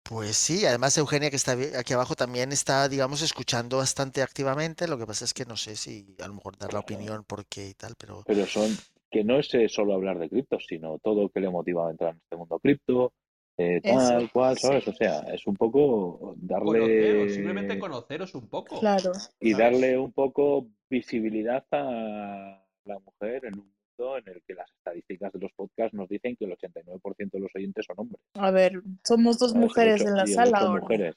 [0.03, 4.87] Pues sí, además Eugenia, que está aquí abajo, también está, digamos, escuchando bastante activamente.
[4.87, 7.45] Lo que pasa es que no sé si a lo mejor dar la opinión por
[7.45, 8.71] qué y tal, pero Pero son,
[9.11, 12.11] que no es solo hablar de criptos, sino todo lo que le motiva a entrar
[12.11, 13.11] en este mundo cripto,
[13.57, 14.83] eh, Eso, tal cual, ¿sabes?
[14.83, 14.89] sí.
[14.91, 18.79] O sea, es un poco Conoceros, simplemente darle conoceros un poco.
[18.79, 19.11] claro.
[19.39, 19.57] y ¿sabes?
[19.57, 23.65] darle un poco visibilidad a la mujer en un
[23.99, 27.39] mundo en el que las estadísticas de los podcasts nos dicen que el 89% de
[27.39, 28.21] los oyentes son hombres.
[28.35, 30.81] A ver, somos dos mujeres ocho- en la sala ahora.
[30.81, 31.15] mujeres.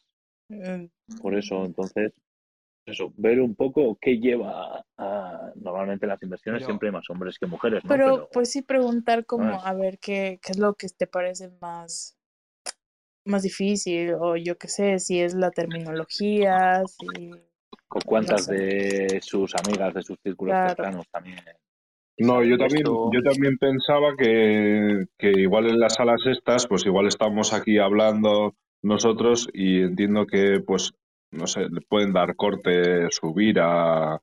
[0.49, 0.87] Mm,
[1.21, 2.13] Por eso, entonces,
[2.87, 7.47] eso, ver un poco qué lleva a, normalmente las inversiones siempre hay más hombres que
[7.47, 7.91] mujeres, ¿no?
[7.91, 9.63] Pero pues sí preguntar como, ¿sabes?
[9.67, 12.17] a ver, qué, qué es lo que te parece más,
[13.31, 17.31] más difícil, o yo qué sé, si es la terminología, si...
[17.89, 18.55] o cuántas sé.
[18.55, 20.75] de sus amigas, de sus círculos Claro.
[20.75, 21.39] cercanos también.
[22.19, 27.07] No, yo también, yo también pensaba que, que igual en las salas estas, pues igual
[27.07, 30.93] estamos aquí hablando nosotros y entiendo que, pues,
[31.33, 34.21] no sé, le pueden dar corte, subir a, a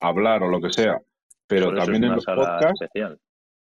[0.00, 1.00] hablar o lo que sea.
[1.46, 3.18] Pero Por también en los sala podcasts, especial.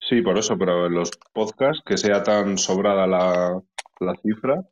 [0.10, 3.62] Sí, por eso, pero en los podcasts que sea tan sobrada la,
[4.00, 4.64] la cifra,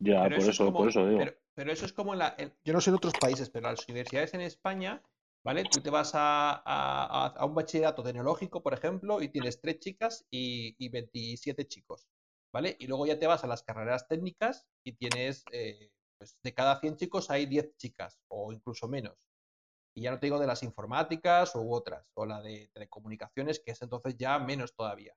[0.00, 1.18] Ya, Pero por eso, eso, es como, por eso digo.
[1.20, 2.34] pero, pero eso es como en la.
[2.38, 5.02] en- yo no sé en otros países, pero las universidades en España,
[5.44, 5.64] ¿vale?
[5.64, 9.78] Tú te vas a, a- a- a un bachillerato tecnológico, por ejemplo, y tienes tres
[9.78, 12.06] chicas y, y 27 chicos,
[12.52, 12.76] ¿vale?
[12.78, 16.80] Y luego ya te vas a las carreras técnicas y tienes, eh, pues de cada
[16.80, 19.18] 100 chicos hay 10 chicas o incluso menos.
[19.94, 23.72] Y ya no te digo de las informáticas u otras, o la de telecomunicaciones, que
[23.72, 25.14] es entonces ya menos todavía.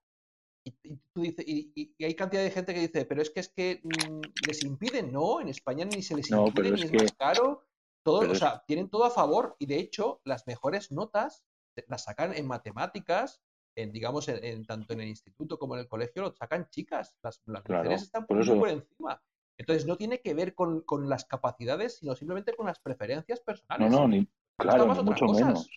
[0.66, 3.50] Y, y tú dices, y, hay cantidad de gente que dice, pero es que es
[3.50, 6.86] que mm, les impiden, no, en España ni se les No, impide, pero ni es
[6.86, 7.66] es que- más caro,
[8.04, 11.46] todo, pero o sea, tienen todo a favor, y de hecho, las mejores notas
[11.88, 13.42] las sacan en matemáticas,
[13.76, 17.18] en, digamos, en, en- tanto en el instituto como en el colegio, lo sacan chicas,
[17.24, 19.22] las, las Claro, mujeres están por muy eso- por encima.
[19.58, 23.46] Entonces no tiene que ver con, con las capacidades, sino simplemente con las preferencias No,
[23.46, 23.92] personales.
[23.92, 24.28] no, ni, Les
[24.58, 25.48] claro, mucho cosas.
[25.48, 25.70] menos.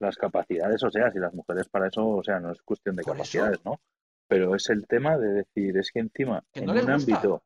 [0.00, 3.02] Las capacidades, o sea, si las mujeres para eso, o sea, no es cuestión de
[3.02, 3.12] eso.
[3.12, 3.80] capacidades, ¿no?
[4.28, 7.42] Pero es el tema de decir, es que encima, Que en no un ámbito,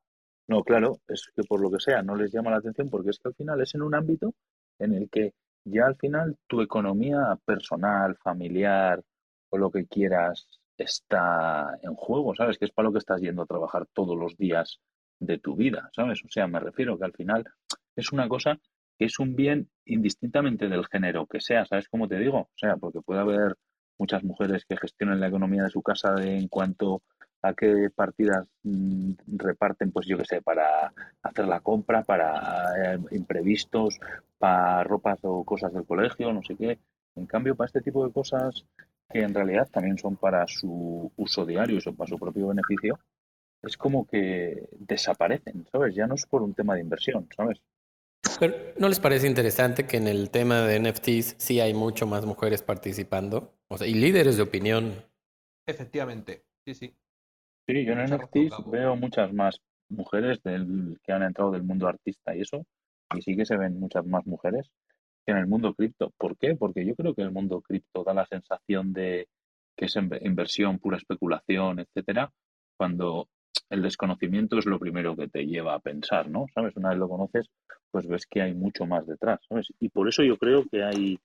[0.48, 3.18] no, claro, es que por lo que sea no les llama la atención porque es
[3.18, 4.34] que al final es en un ámbito
[4.78, 5.32] en el que
[5.64, 9.02] ya al final tu economía personal, familiar
[9.50, 12.58] o lo que quieras está en juego, ¿sabes?
[12.58, 14.80] Que es para lo que estás yendo a trabajar todos los días
[15.20, 16.24] de tu vida, ¿sabes?
[16.24, 17.44] O sea, me refiero que al final
[17.94, 18.58] es una cosa
[18.98, 22.38] que es un bien indistintamente del género que sea, ¿sabes cómo te digo?
[22.38, 23.56] O sea, porque puede haber
[23.98, 27.02] muchas mujeres que gestionen la economía de su casa de- en cuanto
[27.42, 32.98] a qué partidas mm, reparten, pues yo qué sé, para hacer la compra, para eh,
[33.12, 33.98] imprevistos,
[34.38, 36.78] para ropas o cosas del colegio, no sé qué.
[37.16, 38.64] En cambio, para este tipo de cosas
[39.10, 42.98] que en realidad también son para su uso diario y son para su propio beneficio,
[43.62, 45.94] es como que desaparecen, ¿sabes?
[45.94, 47.60] Ya no es por un tema de inversión, ¿sabes?
[48.38, 52.24] Pero, ¿no les parece interesante que en el tema de NFTs sí hay mucho más
[52.24, 53.54] mujeres participando?
[53.68, 54.94] O sea, y líderes de opinión.
[55.66, 56.94] Efectivamente, sí, sí.
[57.66, 62.34] Sí, yo en NFTs veo muchas más mujeres del, que han entrado del mundo artista
[62.34, 62.66] y eso,
[63.14, 64.70] y sí que se ven muchas más mujeres
[65.24, 66.12] que en el mundo cripto.
[66.16, 66.56] ¿Por qué?
[66.56, 69.28] Porque yo creo que el mundo cripto da la sensación de
[69.76, 72.32] que es inversión, pura especulación, etcétera,
[72.76, 73.28] cuando
[73.70, 76.46] el desconocimiento es lo primero que te lleva a pensar, ¿no?
[76.54, 76.76] ¿Sabes?
[76.76, 77.50] Una vez lo conoces,
[77.90, 79.72] pues ves que hay mucho más detrás, ¿sabes?
[79.80, 81.18] Y por eso yo creo que hay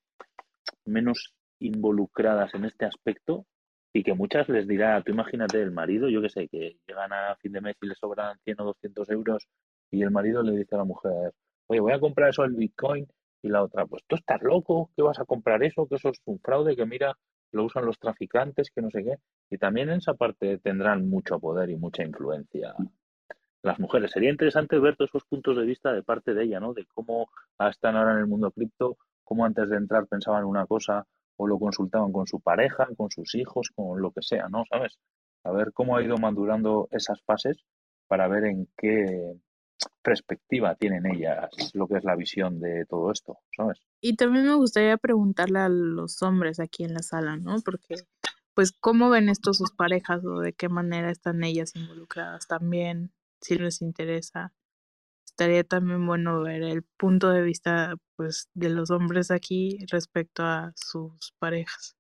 [0.86, 3.46] menos involucradas en este aspecto
[3.94, 7.36] y que muchas les dirá, tú imagínate el marido, yo que sé, que llegan a
[7.38, 9.48] fin de mes y le sobran 100 o 200 euros
[9.92, 11.34] y el marido le dice a la mujer,
[11.68, 13.08] oye, voy a comprar eso el Bitcoin
[13.42, 15.88] y la otra, pues tú estás loco, ¿qué vas a comprar eso?
[15.88, 17.18] Que eso es un fraude, que mira,
[17.52, 19.16] lo usan los traficantes, que no sé qué.
[19.50, 22.76] Y también en esa parte tendrán mucho poder y mucha influencia
[23.64, 24.12] las mujeres.
[24.12, 26.74] Sería interesante ver todos esos puntos de vista de parte de ella, ¿no?
[26.74, 27.30] De cómo
[27.60, 31.60] están ahora en el mundo cripto, cómo antes de entrar pensaban una cosa o lo
[31.60, 34.64] consultaban con su pareja, con sus hijos, con lo que sea, ¿no?
[34.70, 34.98] ¿Sabes?
[35.44, 37.58] A ver cómo ha ido madurando esas fases
[38.08, 39.36] para ver en qué
[40.02, 43.82] perspectiva tienen ellas lo que es la visión de todo esto, ¿sabes?
[44.02, 47.58] Y también me gustaría preguntarle a los hombres aquí en la sala, ¿no?
[47.64, 47.96] Porque,
[48.54, 53.12] pues, ¿cómo ven esto sus parejas o de qué manera están ellas involucradas también?
[53.42, 54.54] Si les interesa.
[55.26, 60.72] Estaría también bueno ver el punto de vista, pues, de los hombres aquí respecto a
[60.76, 61.97] sus parejas.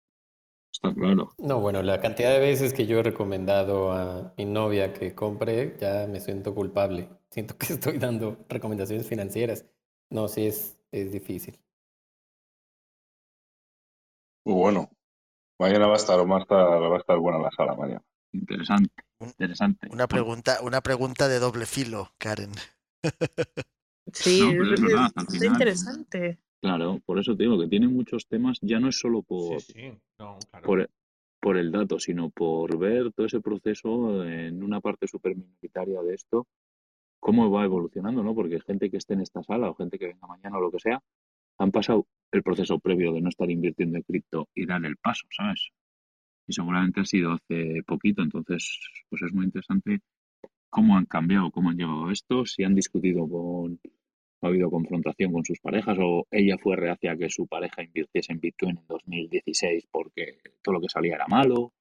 [0.78, 1.32] Está claro.
[1.40, 5.76] No, bueno, la cantidad de veces que yo he recomendado a mi novia que compre,
[5.80, 7.10] ya me siento culpable.
[7.32, 9.66] Siento que estoy dando recomendaciones financieras.
[10.12, 11.60] No, sí es, es difícil.
[14.46, 14.92] Muy bueno.
[15.60, 18.04] Mañana va a estar, va a estar, va a estar buena la sala, mañana.
[18.32, 19.88] Interesante, interesante.
[19.92, 22.52] Una pregunta, una pregunta de doble filo, Karen.
[24.14, 26.40] Sí, es, interesante.
[26.62, 29.58] Claro, por eso te digo que tiene muchos temas, ya no es solo por,
[30.64, 30.89] por,
[31.39, 36.16] por, el dato, sino por ver todo ese proceso en una parte súper minoritaria de
[36.16, 36.47] esto,
[37.20, 38.34] cómo va evolucionando, ¿no?
[38.34, 40.80] Porque gente que esté en esta sala o gente que venga mañana o lo que
[40.80, 41.01] sea,
[41.60, 45.28] han pasado el proceso previo de no estar invirtiendo en cripto y dar el paso,
[45.30, 45.70] ¿sabes?
[46.47, 48.80] Y seguramente ha sido hace poquito, entonces,
[49.10, 49.99] pues es muy interesante
[50.70, 53.80] cómo han cambiado, cómo han llegado a esto, si han discutido con,
[54.42, 58.34] ha habido confrontación con sus parejas o ella fue reacia a que su pareja invirtiese
[58.34, 61.74] en Bitcoin en 2016 porque todo lo que salía era malo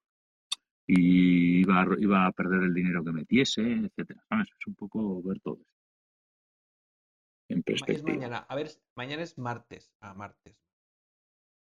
[0.87, 4.23] y iba a, iba a perder el dinero que metiese, etcétera.
[4.29, 4.47] ¿Sabes?
[4.57, 5.73] Es un poco ver todo esto.
[7.49, 8.13] En perspectiva.
[8.13, 8.37] Mañana.
[8.37, 9.93] A ver, mañana es martes.
[9.99, 10.57] a ah, martes.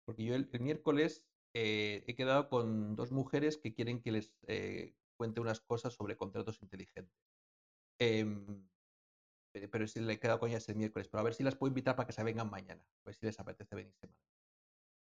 [0.06, 4.96] Porque yo el, miércoles eh, he quedado con dos mujeres que quieren que les eh,
[5.18, 7.20] cuente unas cosas sobre contratos inteligentes.
[8.00, 8.68] Em,
[9.72, 11.08] pero si le he quedado con ellas el miércoles.
[11.10, 12.82] Pero a ver si las puedo invitar para que se vengan mañana.
[12.82, 14.28] A ver si les apetece venirse mañana.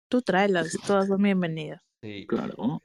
[0.09, 1.82] Tú tráelas, todas son bienvenidas.
[2.02, 2.82] Sí, claro.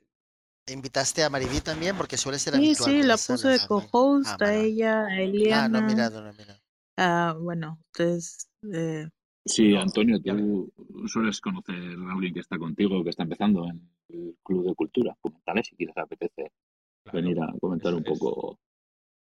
[0.68, 1.98] ¿Invitaste a Mariví también?
[1.98, 2.92] Porque suele ser sí, habitual.
[2.92, 5.66] Sí, sí, la puse de co-host ah, a ella, a Eliana.
[5.66, 6.60] Ah, no he mirado, no he mirado.
[6.98, 8.50] Ah, bueno, entonces...
[8.74, 9.08] Eh,
[9.46, 10.72] sí, Antonio, tú
[11.08, 15.18] sueles conocer a alguien que está contigo, que está empezando en el Club de Cultura.
[15.22, 16.52] Comentale si quieres apetece
[17.12, 18.60] venir a comentar un poco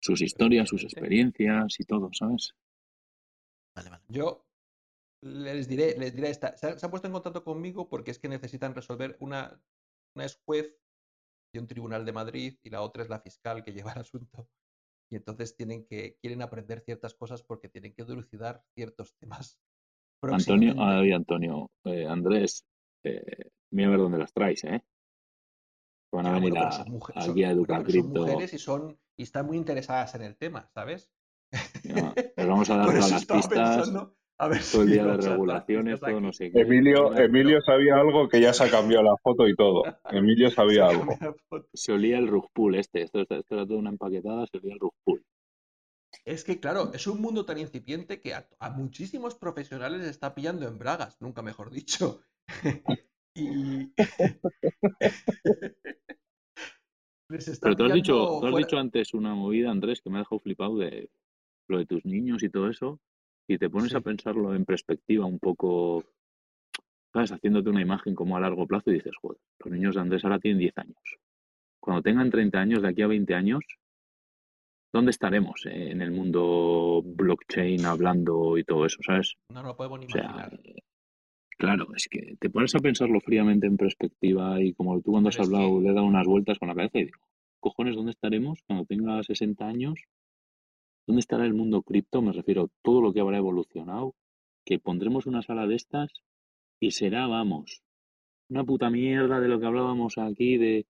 [0.02, 2.54] sus historias, sus experiencias y todo, ¿sabes?
[3.74, 4.04] Vale, vale.
[4.08, 4.44] Yo
[5.22, 6.56] les diré, les diré esta.
[6.56, 9.62] Se, han puesto en contacto conmigo porque es que necesitan resolver una,
[10.16, 10.76] una es juez
[11.54, 14.48] de un tribunal de Madrid y la otra es la fiscal que lleva el asunto.
[15.10, 19.58] Y entonces tienen que, quieren aprender ciertas cosas porque tienen que dilucidar ciertos temas.
[20.22, 22.64] Antonio, ay, Antonio, eh, Andrés,
[23.04, 24.82] eh, mira a ver dónde las traes, ¿eh?
[26.12, 26.84] Van a venir a,
[27.16, 31.10] aquí a educar Son mujeres y son y están muy interesadas en el tema, ¿sabes?
[31.82, 33.92] les vamos a dar todas las pistas.
[34.38, 36.62] A ver todo el día de regulaciones, todo no sé qué.
[36.62, 39.84] Emilio, Emilio sabía algo que ya se ha cambiado la foto y todo.
[40.10, 41.16] Emilio sabía algo.
[41.72, 43.02] Se olía el rug este.
[43.02, 44.92] Esto, esto, era toda una empaquetada, se olía el rug
[46.24, 50.34] Es que, claro, es un mundo tan incipiente que a, a muchísimos profesionales les está
[50.34, 52.20] pillando en bragas, nunca mejor dicho.
[53.34, 53.92] y.
[57.62, 60.40] Pero tú has, dicho, tú has dicho antes una movida, Andrés, que me ha dejado
[60.40, 61.10] flipado de
[61.68, 63.00] lo de tus niños y todo eso,
[63.48, 66.04] y te pones a pensarlo en perspectiva un poco,
[67.12, 67.32] ¿sabes?
[67.32, 70.38] Haciéndote una imagen como a largo plazo y dices, joder, los niños de Andrés ahora
[70.38, 71.18] tienen 10 años.
[71.80, 73.64] Cuando tengan 30 años, de aquí a 20 años,
[74.92, 79.34] ¿dónde estaremos eh, en el mundo blockchain hablando y todo eso, ¿sabes?
[79.48, 80.60] No, no podemos ni imaginar.
[81.62, 85.38] Claro, es que te pones a pensarlo fríamente en perspectiva y como tú cuando has
[85.38, 87.20] hablado le he dado unas vueltas con la cabeza y digo,
[87.60, 90.00] cojones, ¿dónde estaremos cuando tenga 60 años?
[91.06, 92.20] ¿Dónde estará el mundo cripto?
[92.20, 94.16] Me refiero a todo lo que habrá evolucionado,
[94.66, 96.10] que pondremos una sala de estas
[96.80, 97.84] y será, vamos,
[98.50, 100.86] una puta mierda de lo que hablábamos aquí de,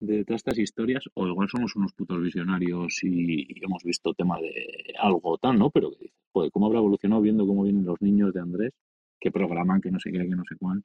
[0.00, 4.92] de todas estas historias, o igual somos unos putos visionarios y, hemos visto tema de
[4.98, 5.70] algo tal, ¿no?
[5.70, 8.72] Pero que dices, joder, ¿cómo habrá evolucionado viendo cómo vienen los niños de Andrés?
[9.20, 10.84] Que programan, que no sé qué, que no sé cuál.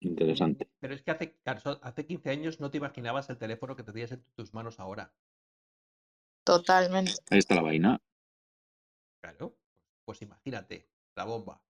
[0.00, 0.68] Interesante.
[0.80, 1.36] Pero es que hace,
[1.82, 5.12] hace 15 años no te imaginabas el teléfono que tenías en tus manos ahora.
[6.44, 7.12] Totalmente.
[7.30, 8.00] Ahí está la vaina.
[9.20, 9.58] Claro,
[10.06, 11.62] pues imagínate, la bomba.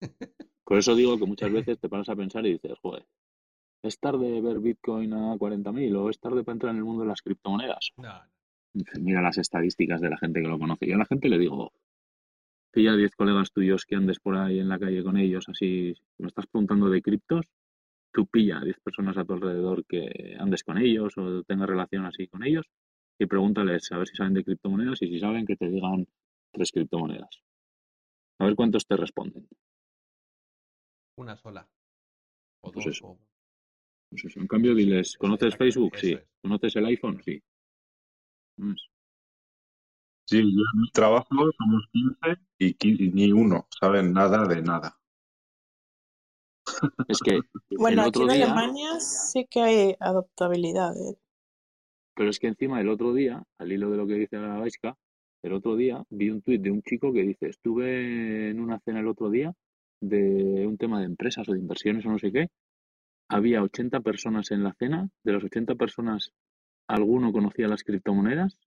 [0.64, 3.06] Por eso digo que muchas veces te paras a pensar y dices, joder,
[3.82, 7.08] ¿es tarde ver Bitcoin a 40.000 o es tarde para entrar en el mundo de
[7.08, 7.90] las criptomonedas?
[7.98, 8.18] No,
[8.98, 10.86] Mira las estadísticas de la gente que lo conoce.
[10.86, 11.72] Yo a la gente le digo,
[12.74, 16.26] pilla 10 colegas tuyos que andes por ahí en la calle con ellos, así, me
[16.28, 17.46] estás preguntando de criptos,
[18.12, 22.04] tú pilla a 10 personas a tu alrededor que andes con ellos o tengas relación
[22.04, 22.66] así con ellos
[23.18, 26.06] y pregúntales a ver si saben de criptomonedas y si saben que te digan
[26.52, 27.42] tres criptomonedas.
[28.40, 29.46] A ver cuántos te responden.
[31.16, 31.68] Una sola.
[32.62, 32.96] O Pues dos.
[32.96, 33.06] eso.
[33.06, 33.18] o-
[34.10, 34.40] Pues eso.
[34.40, 35.96] En cambio, diles, ¿conoces Facebook?
[35.96, 36.12] Sí.
[36.12, 36.24] es.
[36.42, 37.20] ¿Conoces el iPhone?
[37.24, 37.40] Sí.
[40.26, 44.98] Sí, yo en mi trabajo somos 15 y qui- ni uno saben nada de nada.
[47.08, 47.40] Es que
[47.78, 50.96] Bueno, el aquí otro en día, Alemania sí que hay adoptabilidad.
[50.96, 51.16] ¿eh?
[52.16, 54.96] pero es que encima el otro día, al hilo de lo que dice la Vaiska,
[55.42, 59.00] el otro día vi un tuit de un chico que dice, estuve en una cena
[59.00, 59.52] el otro día
[60.00, 62.48] de un tema de empresas o de inversiones o no sé qué,
[63.28, 66.32] había 80 personas en la cena, de las 80 personas,
[66.88, 68.58] alguno conocía las criptomonedas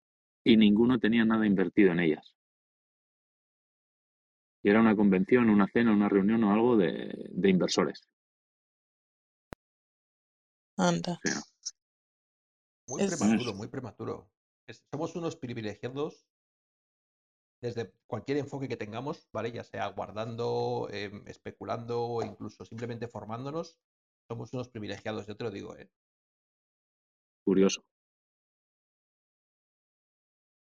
[0.48, 2.34] y ninguno tenía nada invertido en ellas.
[4.64, 8.08] Y era una convención, una cena, una reunión o algo de, de inversores.
[10.78, 11.20] Anda.
[12.88, 14.30] Muy Es- prematuro, muy prematuro.
[14.92, 16.26] Somos unos privilegiados
[17.62, 19.52] desde cualquier enfoque que tengamos, ¿vale?
[19.52, 23.80] Ya sea guardando, em, especulando o incluso simplemente formándonos,
[24.30, 25.90] somos unos privilegiados, yo te lo digo, ¿eh?
[27.44, 27.84] curioso.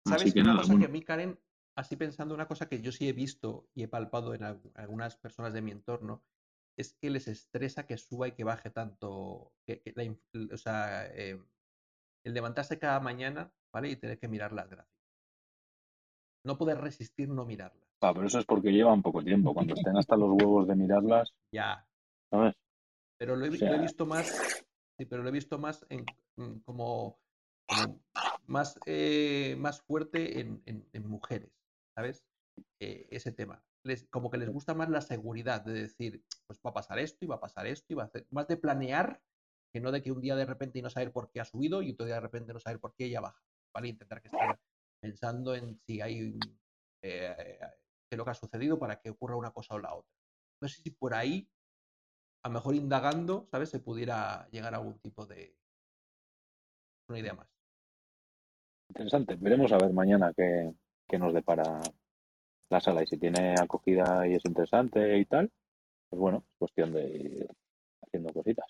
[0.06, 0.24] ¿Sabes?
[0.24, 1.40] Así que una nada, cosa que a mí, Karen,
[1.76, 5.16] así pensando, una cosa que yo sí he visto y he palpado en algu- algunas
[5.18, 6.24] personas de mi entorno,
[6.78, 10.58] es que les estresa que suba y que baje tanto, que, que la inf- o
[10.58, 11.40] sea, eh,
[12.24, 13.90] el levantarse cada mañana, ¿vale?
[13.90, 14.94] Y tener que mirar las gráficas.
[16.46, 17.88] No poder resistir no mirarlas.
[18.02, 19.54] ah, pero eso es porque llevan poco tiempo.
[19.54, 21.86] Cuando estén hasta los huevos de mirarlas, Ya,
[22.30, 22.56] ¿sabes?
[23.18, 24.28] pero lo he, O vi- lo he sea, visto más,
[24.98, 26.04] sí, pero lo he visto más en,
[26.38, 27.20] en como,
[27.68, 28.00] como
[28.48, 31.52] más, eh, más fuerte en, en- en mujeres,
[31.96, 32.26] ¿sabes?
[32.80, 33.66] Eh, ese tema.
[33.84, 37.26] Les, como que les gusta más la seguridad de decir, pues va a pasar esto
[37.26, 39.22] y va a pasar esto y va a hacer, más de planear
[39.74, 41.82] que no de que un día de repente y no saber por qué ha subido
[41.82, 43.90] y otro día de repente no saber por qué ya baja, ¿vale?
[43.90, 44.60] Intentar que estar
[45.02, 46.40] pensando en si hay,
[47.02, 50.12] eh, qué es lo que ha sucedido para que ocurra una cosa o la otra.
[50.62, 51.50] No sé si por ahí
[52.44, 53.70] a lo mejor indagando, ¿sabes?
[53.70, 55.58] Se pudiera llegar a algún tipo de
[57.08, 57.53] una idea más.
[58.90, 59.36] Interesante.
[59.40, 60.74] Veremos a ver mañana qué,
[61.08, 61.82] qué nos depara
[62.70, 65.52] la sala y si tiene acogida y es interesante y tal,
[66.10, 67.48] pues bueno, es cuestión de ir
[68.02, 68.66] haciendo cositas.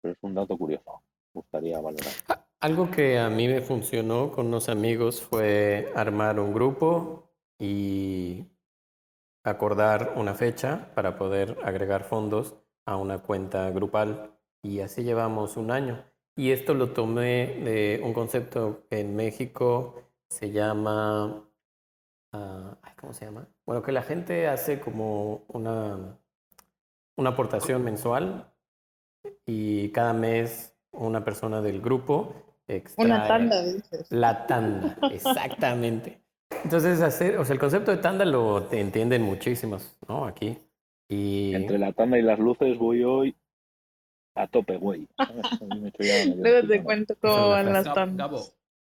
[0.00, 1.02] Pero es un dato curioso.
[1.34, 2.12] Me gustaría valorar.
[2.28, 8.44] A- Algo que a mí me funcionó con unos amigos fue armar un grupo y
[9.44, 12.56] acordar una fecha para poder agregar fondos
[12.86, 14.32] a una cuenta grupal.
[14.62, 16.04] Y así llevamos un año.
[16.38, 21.42] Y esto lo tomé de un concepto que en México se llama...
[22.30, 23.48] ay, ¿Cómo se llama?
[23.66, 26.16] Bueno, que la gente hace como una,
[27.16, 28.52] una aportación mensual
[29.46, 32.36] y cada mes una persona del grupo
[32.68, 34.06] extrae Una tanda, dices.
[34.10, 36.20] la tanda, exactamente.
[36.62, 40.24] Entonces, hacer, o sea, el concepto de tanda lo te entienden muchísimos, ¿no?
[40.24, 40.56] Aquí.
[41.08, 43.36] Y Entre la tanda y las luces voy hoy
[44.42, 45.08] a tope, güey.
[46.36, 48.30] Luego te cuento cómo van las tandas.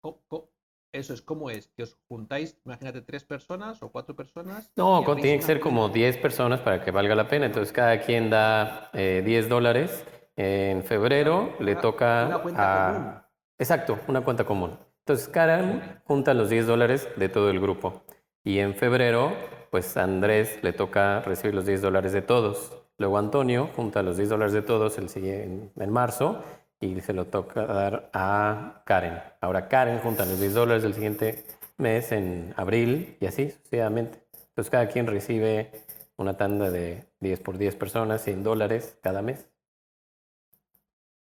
[0.03, 0.49] Gabo,
[0.93, 4.71] eso es como es, que os juntáis, imagínate, tres personas o cuatro personas.
[4.75, 5.87] no, y co- hacéis tiene que ser como.
[5.89, 7.45] 10 personas para que valga la pena.
[7.45, 10.05] Entonces, cada quien da eh, 10 dólares.
[10.37, 12.93] En febrero le Una- toca una cuenta a...
[12.93, 13.13] común.
[13.59, 14.77] Exacto, una cuenta común.
[14.99, 18.01] Entonces, Karen junta los 10 dólares de todo el grupo.
[18.43, 19.33] Y en febrero,
[19.69, 22.80] pues a Andrés le toca recibir los 10 dólares de todos.
[23.01, 26.43] Luego Antonio junta los 10 dólares de todos el siguiente, en marzo
[26.79, 29.19] y se lo toca dar a Karen.
[29.41, 31.43] Ahora Karen junta los 10 dólares del siguiente
[31.77, 34.23] mes en abril y así sucesivamente.
[34.49, 35.71] Entonces cada quien recibe
[36.15, 39.47] una tanda de 10 por 10 personas, 100 dólares cada mes.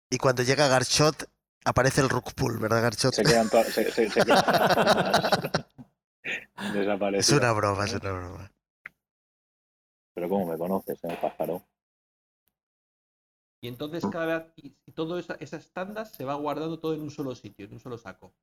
[0.10, 1.30] Y cuando llega Garchot,
[1.64, 3.14] aparece el pull, ¿verdad, Garchot?
[3.14, 3.68] Se quedan todas.
[3.68, 4.44] Se, se, se quedan
[7.20, 8.52] Es una broma, es una broma.
[10.14, 11.64] Pero ¿cómo me conoces, eh, pájaro?
[13.64, 17.02] Y entonces cada vez, y, y todas esa- esas tandas se va guardando todo en
[17.02, 18.34] un solo sitio, en un solo saco.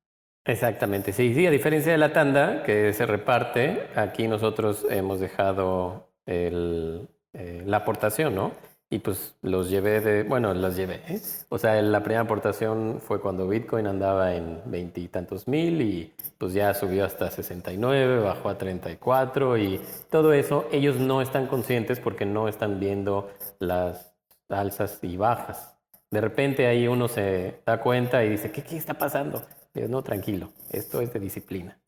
[0.45, 6.09] Exactamente, sí, sí, a diferencia de la tanda que se reparte, aquí nosotros hemos dejado
[6.25, 8.53] el, eh, la aportación, ¿no?
[8.91, 11.01] Y pues los llevé de, bueno, los llevé.
[11.07, 11.21] ¿eh?
[11.49, 16.73] O sea, la primera aportación fue cuando Bitcoin andaba en veintitantos mil y pues ya
[16.73, 19.79] subió hasta 69, bajó a 34 y
[20.09, 23.29] todo eso ellos no están conscientes porque no están viendo
[23.59, 24.15] las
[24.49, 25.75] alzas y bajas.
[26.09, 29.45] De repente ahí uno se da cuenta y dice, ¿qué, qué está pasando?
[29.75, 31.79] Y no, tranquilo, esto es de disciplina.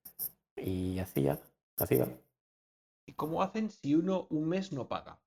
[0.55, 1.39] Y así ya,
[1.79, 2.07] así va.
[3.07, 5.17] ¿Y cómo hacen si uno un mes no paga?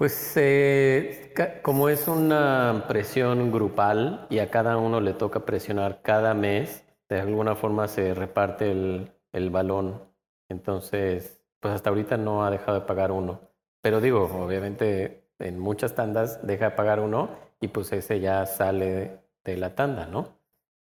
[0.00, 6.32] Pues eh, como es una presión grupal y a cada uno le toca presionar cada
[6.32, 10.02] mes, de alguna forma se reparte el, el balón.
[10.48, 13.42] Entonces, pues hasta ahorita no ha dejado de pagar uno.
[13.82, 19.20] Pero digo, obviamente en muchas tandas deja de pagar uno y pues ese ya sale
[19.44, 20.28] de la tanda, ¿no?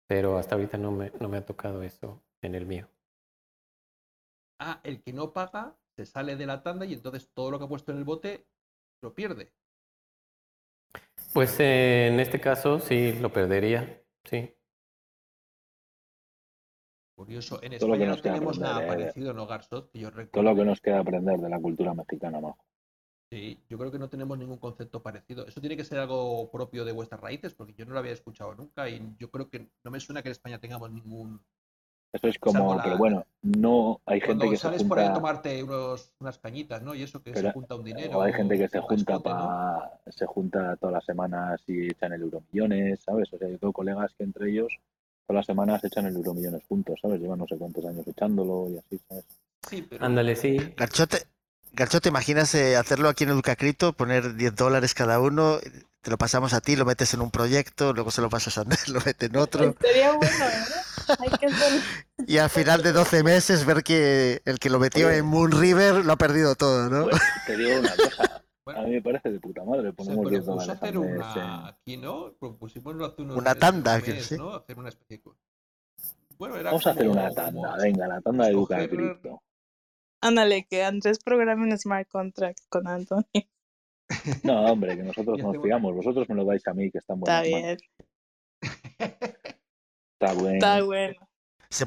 [0.06, 2.88] Pero hasta ahorita no me, no me ha tocado eso en el mío.
[4.58, 7.66] Ah, el que no paga se sale de la tanda y entonces todo lo que
[7.66, 8.46] ha puesto en el bote
[9.02, 9.52] lo pierde.
[11.32, 14.54] Pues eh, en este caso sí lo perdería, sí.
[17.16, 18.86] Curioso, en España no tenemos nada ¿eh?
[18.86, 19.90] parecido, ¿no, Garzot?
[19.94, 22.58] yo Todo lo que nos queda aprender de la cultura mexicana, ¿no?
[23.30, 25.46] Sí, yo creo que no tenemos ningún concepto parecido.
[25.46, 28.54] Eso tiene que ser algo propio de vuestras raíces, porque yo no lo había escuchado
[28.54, 31.44] nunca y yo creo que no me suena que en España tengamos ningún.
[32.14, 34.88] Eso es como, pero bueno, no hay gente que se junta.
[34.88, 35.64] por ahí a tomarte
[36.20, 36.94] unas cañitas, ¿no?
[36.94, 38.18] Y eso que se junta un dinero.
[38.18, 42.22] O hay gente que se junta para, se junta todas las semanas y echan el
[42.22, 43.32] euromillones, ¿sabes?
[43.32, 44.72] O sea, yo tengo colegas que entre ellos
[45.26, 47.20] todas las semanas echan el euromillones juntos, ¿sabes?
[47.20, 49.24] Llevan no sé cuántos años echándolo y así, ¿sabes?
[49.68, 50.04] Sí, pero...
[50.04, 50.56] Ándale, sí.
[50.76, 51.26] Garchote,
[51.72, 53.92] Garcho, ¿te imaginas eh, hacerlo aquí en Educacripto?
[53.92, 55.58] Poner 10 dólares cada uno,
[56.04, 58.60] te lo pasamos a ti, lo metes en un proyecto, luego se lo pasas a
[58.64, 59.74] Andrés, lo metes en otro.
[59.80, 61.14] Sería bueno, ¿eh?
[61.18, 61.48] Hay que
[62.26, 66.04] Y al final de 12 meses ver que el que lo metió en Moon River
[66.04, 67.08] lo ha perdido todo, ¿no?
[67.08, 68.42] Pues, te digo una cosa.
[68.66, 69.92] a mí me parece de puta madre.
[69.94, 71.68] Ponemos 10 dólares hacer una...
[71.68, 72.34] Aquí, ¿no?
[72.38, 74.36] Propusimos hace unos una tanda, que sí.
[74.36, 74.54] ¿no?
[74.54, 75.32] Hacer una especie de...
[76.36, 79.42] Bueno, era Vamos a hacer una tanda, venga, la tanda de Educacripto.
[80.20, 83.24] Ándale, que Andrés programe un smart contract con Antonio.
[84.42, 85.94] No, hombre, que nosotros nos fijamos.
[85.94, 87.46] Vosotros me lo dais a mí, que están buenos.
[87.46, 87.78] Está bien.
[90.20, 90.54] Está bueno.
[90.54, 91.14] Está bueno.
[91.70, 91.86] Se,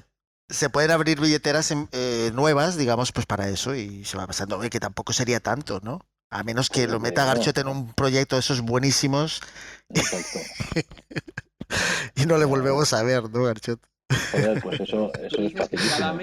[0.49, 4.57] se pueden abrir billeteras eh, nuevas, digamos, pues para eso y se va pasando.
[4.57, 6.01] Oye, que tampoco sería tanto, ¿no?
[6.29, 9.41] A menos que lo meta Garchote en un proyecto de esos buenísimos.
[9.89, 10.39] Exacto.
[12.15, 13.87] y no le volvemos a ver, ¿no, Garchote?
[14.31, 16.19] Joder, pues eso, eso es facilísimo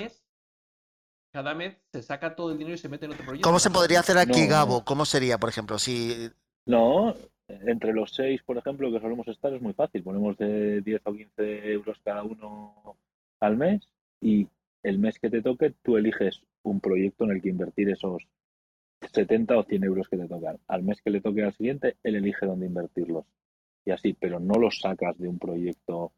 [1.35, 3.49] cada mes se saca todo el dinero y se mete en otro proyecto.
[3.49, 4.85] ¿Cómo se podría hacer aquí, Gabo?
[4.85, 6.31] ¿Cómo sería, por ejemplo, si...
[6.65, 7.13] No,
[7.49, 10.05] entre los seis, por ejemplo, que solemos estar es muy fácil.
[10.05, 12.97] Ponemos de 10 o 15 euros cada uno
[13.41, 13.83] al mes
[14.21, 14.47] y
[14.85, 18.29] el mes que te toque tú eliges un proyecto en el que invertir esos
[19.13, 20.61] 70 o 100 euros que te tocan.
[20.69, 23.25] Al mes que le toque al siguiente, él elige dónde invertirlos.
[23.85, 26.13] Y así, pero no los sacas de un proyecto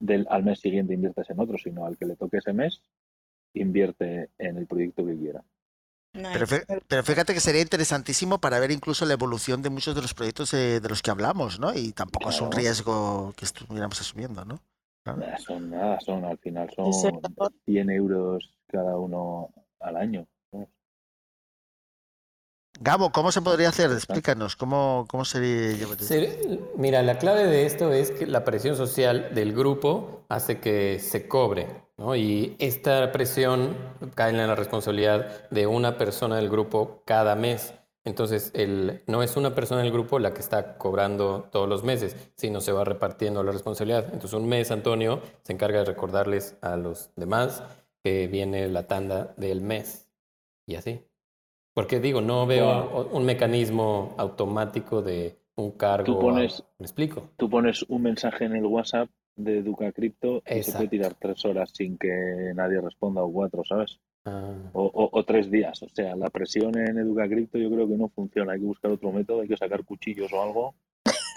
[0.00, 2.82] del, al mes siguiente inviertes en otro, sino al que le toque ese mes,
[3.60, 5.44] invierte en el proyecto que quiera.
[6.88, 10.50] Pero, fíjate que sería interesantísimo para ver incluso la evolución de muchos de los proyectos
[10.50, 11.74] de, los que hablamos, ¿no?
[11.74, 14.60] Y tampoco es un riesgo que estuviéramos asumiendo, ¿no?
[15.38, 16.92] son nada, son al final son
[17.64, 20.26] 100 euros cada uno al año.
[22.80, 23.90] Gabo, ¿cómo se podría hacer?
[23.90, 25.76] Explícanos, ¿cómo, cómo sería?
[26.76, 31.26] Mira, la clave de esto es que la presión social del grupo hace que se
[31.28, 32.14] cobre, ¿no?
[32.16, 33.76] Y esta presión
[34.14, 37.72] cae en la responsabilidad de una persona del grupo cada mes.
[38.04, 42.14] Entonces, el, no es una persona del grupo la que está cobrando todos los meses,
[42.36, 44.04] sino se va repartiendo la responsabilidad.
[44.04, 47.62] Entonces, un mes Antonio se encarga de recordarles a los demás
[48.04, 50.08] que viene la tanda del mes.
[50.66, 51.04] Y así.
[51.76, 56.06] Porque digo, no veo un mecanismo automático de un cargo.
[56.06, 57.28] Tú pones, ¿Me explico?
[57.36, 61.44] Tú pones un mensaje en el WhatsApp de Educa Crypto y se puede tirar tres
[61.44, 62.08] horas sin que
[62.54, 64.00] nadie responda o cuatro, ¿sabes?
[64.24, 64.54] Ah.
[64.72, 65.82] O, tres días.
[65.82, 68.54] O sea, la presión en Educa Crypto yo creo que no funciona.
[68.54, 70.74] Hay que buscar otro método, hay que sacar cuchillos o algo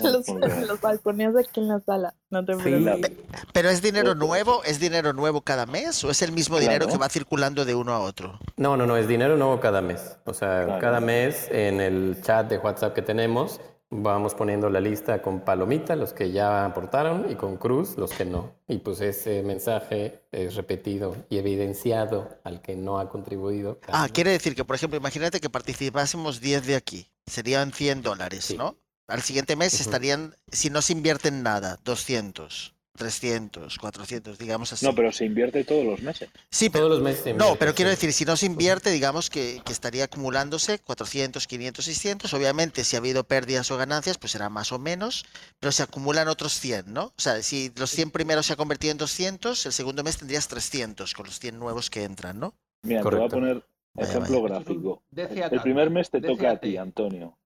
[0.04, 0.28] los,
[0.68, 2.14] los balcones aquí en la sala.
[2.30, 3.12] No te preocupes.
[3.54, 6.98] Pero es dinero nuevo, es dinero nuevo cada mes o es el mismo dinero que
[6.98, 8.40] va circulando de uno a otro.
[8.58, 10.18] No, no, no, es dinero nuevo cada mes.
[10.26, 13.60] O sea, cada mes en el chat de WhatsApp que tenemos
[13.92, 18.26] vamos poniendo la lista con palomita los que ya aportaron y con cruz los que
[18.26, 18.54] no.
[18.68, 23.80] Y pues ese mensaje es repetido y evidenciado al que no ha contribuido.
[23.88, 27.08] Ah, quiere decir que, por ejemplo, imagínate que participásemos 10 de aquí.
[27.26, 28.76] Serían 100 dólares, ¿no?
[29.10, 32.74] Al siguiente mes estarían, si no se invierte en nada, 200.
[33.00, 34.86] 300, 400, digamos así.
[34.86, 36.30] No, pero se invierte todos los meses.
[36.52, 39.30] Sí, pero, Todos los meses se no, pero quiero decir, si no se invierte, digamos
[39.30, 42.34] que, que estaría acumulándose 400, 500, 600.
[42.34, 45.26] Obviamente, si ha habido pérdidas o ganancias, pues será más o menos,
[45.62, 47.06] pero se acumulan otros 100, ¿no?
[47.06, 50.50] O sea, si los 100 primeros se ha convertido en 200, el segundo mes tendrías
[50.50, 52.54] 300 con los 100 nuevos que entran, ¿no?
[52.82, 53.36] Mira, te voy a Correcto.
[53.36, 53.64] poner
[53.96, 54.56] ejemplo vaya.
[54.56, 55.04] gráfico.
[55.16, 57.39] El primer mes te toca a ti, Antonio.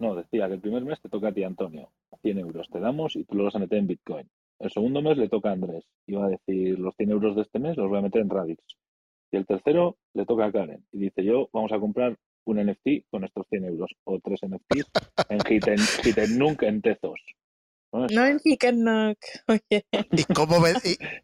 [0.00, 1.90] No, decía que el primer mes te toca a ti, Antonio.
[2.22, 4.28] 100 euros te damos y tú lo vas a meter en Bitcoin.
[4.60, 5.84] El segundo mes le toca a Andrés.
[6.06, 8.30] Y va a decir, los 100 euros de este mes los voy a meter en
[8.30, 8.62] Radix.
[9.30, 10.84] Y el tercero le toca a Karen.
[10.92, 13.90] Y dice, yo vamos a comprar un NFT con estos 100 euros.
[14.04, 14.90] O tres NFTs
[15.28, 17.20] en Hiten, Hiten Nunca en Tezos.
[17.90, 18.12] ¿Sabes?
[18.12, 19.16] No en.
[19.48, 20.74] Oye, ¿Y cómo, ve-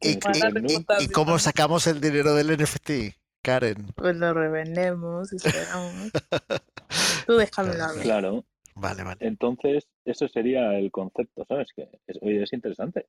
[0.01, 3.89] y, cómo sacamos el dinero del NFT, Karen?
[3.95, 6.11] pues lo revendemos, esperamos.
[7.27, 8.03] Tú déjamelo a mí.
[8.03, 8.45] Claro.
[8.77, 9.19] Vale, vale.
[9.21, 11.69] Entonces, eso sería el concepto, ¿sabes?
[11.75, 13.07] Que es, oye, es interesante.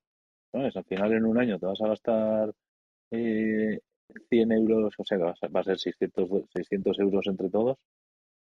[0.52, 0.76] ¿Sabes?
[0.78, 2.54] Al final, en un año te vas a gastar
[3.12, 3.80] eh,
[4.30, 7.50] 100 euros, o sea, va a ser- va a ser 600, do- 600 euros entre
[7.50, 7.78] todos,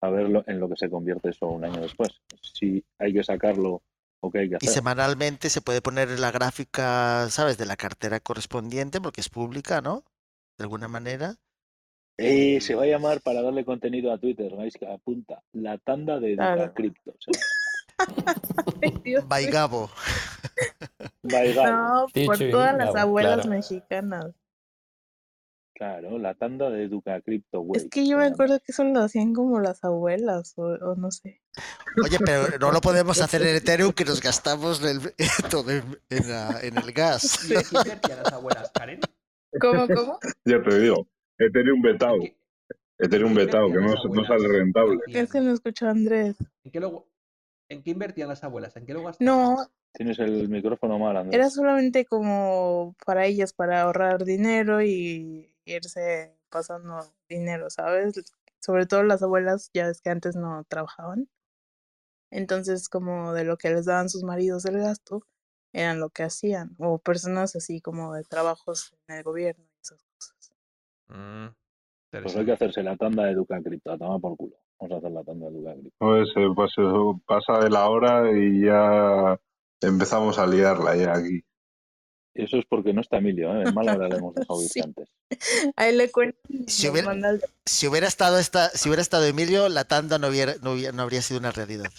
[0.01, 2.11] a ver lo- en lo que se convierte eso un año después.
[2.41, 3.81] Si hay que sacarlo
[4.21, 4.73] o qué hay que Y hacer.
[4.73, 7.57] semanalmente se puede poner en la gráfica, ¿sabes?
[7.57, 10.03] De la cartera correspondiente, porque es pública, ¿no?
[10.57, 11.35] De alguna manera.
[12.17, 16.19] Eh, se va a llamar para darle contenido a Twitter, vais que apunta, la tanda
[16.19, 16.61] de Claro.
[16.61, 17.13] Educa Cripto.
[17.19, 17.45] se llama.
[18.83, 19.53] Ay, Dios By mío.
[19.53, 19.89] Gabo.
[21.23, 21.71] By Gabo.
[21.71, 23.49] No, por todas las abuelas claro.
[23.49, 24.25] mexicanas.
[25.75, 27.81] Claro, la tanda de Educa Cripto, güey.
[27.81, 31.09] Es que yo me acuerdo que eso lo hacían como las abuelas, o, o no
[31.09, 31.41] sé.
[32.03, 34.99] Oye, pero no lo podemos hacer en Ethereum que nos gastamos el,
[35.49, 37.45] todo en, en la- en el gas.
[37.45, 38.99] ¿Y de qué invertían las abuelas, Karen?
[39.59, 40.19] ¿Cómo, cómo?
[40.45, 41.07] Ya te digo,
[41.45, 42.15] Ethereum vetado.
[42.15, 42.37] ¿En qué-
[42.99, 44.99] Ethereum vetado, que no, no sale rentable.
[45.07, 46.35] Es que no escuchó a Andrés.
[46.63, 47.07] ¿En qué, lo-
[47.69, 48.75] ¿En qué invertían las abuelas?
[48.77, 49.25] ¿En qué lo gastaban?
[49.55, 51.35] No, Tienes el micrófono mal, Andrés.
[51.37, 58.13] era solamente como para ellas, para ahorrar dinero y irse pasando dinero, ¿sabes?
[58.59, 61.27] Sobre todo las abuelas, ya ves que antes no trabajaban.
[62.29, 65.25] Entonces, como de lo que les daban sus maridos el gasto,
[65.73, 66.75] eran lo que hacían.
[66.77, 69.65] O personas así como de trabajos en el gobierno.
[71.13, 71.47] Mm,
[72.23, 74.55] Pues hay que hacerse la tanda de Educa Cripto, a tomar por culo.
[74.79, 75.95] Vamos a hacer la tanda de Educa Cripto.
[75.99, 79.39] Pues, eh, pues eso, pasa de la hora y ya
[79.81, 81.41] empezamos a liarla ya aquí.
[82.33, 83.63] Eso es porque no está Emilio, ¿eh?
[83.65, 84.79] En mala hora le hemos dejado Sí.
[84.81, 85.09] antes.
[85.75, 86.37] Ahí le cuento.
[86.67, 90.17] Si nos hubiera- manda el- Si hubiera estado esta, si hubiera estado Emilio, la tanda
[90.17, 91.91] no hubiera, no hubiera- no habría sido una realidad.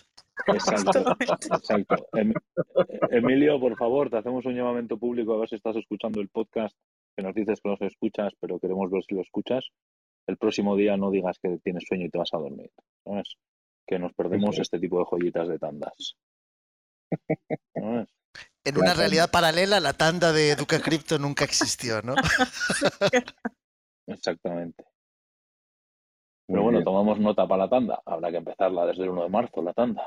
[0.46, 2.06] Exacto, exacto.
[2.14, 2.32] Em-
[3.10, 6.74] Emilio, por favor, te hacemos un llamamiento público a ver si estás escuchando el podcast,
[7.16, 9.68] que nos dices que los escuchas, pero queremos ver si lo escuchas.
[10.26, 12.70] El próximo día no digas que tienes sueño y te vas a dormir.
[13.04, 13.34] ¿sabes?
[13.86, 14.62] Que nos perdemos es.
[14.62, 16.16] este tipo de joyitas de tandas.
[18.64, 18.94] En una tanda.
[18.94, 22.14] realidad paralela, la tanda de Educa Cripto nunca existió, ¿no?
[24.06, 24.84] Exactamente.
[26.48, 26.84] Muy Pero bueno, bien.
[26.84, 28.02] tomamos nota para la tanda.
[28.06, 30.02] Habrá que empezarla desde el 1 de marzo, la tanda.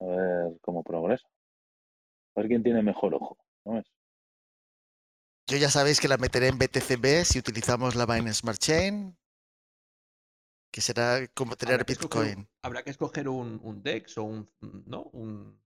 [0.00, 1.26] A ver cómo progresa.
[2.36, 3.36] A ver quién tiene mejor ojo.
[3.64, 3.86] ¿sabes?
[5.50, 9.16] Yo ya sabéis que la meteré en BTCB si utilizamos la Binance Smart Chain,
[10.72, 12.48] que será como tener Habrá que escoger, Bitcoin.
[12.62, 14.48] habrá que escoger un, un DEX o un,
[14.86, 15.02] ¿no?
[15.12, 15.60] Un,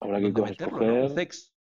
[0.00, 0.86] Habrá que ¿dónde co- meterlo, no?
[0.86, 1.14] Un escoger.
[1.14, 1.54] CEX.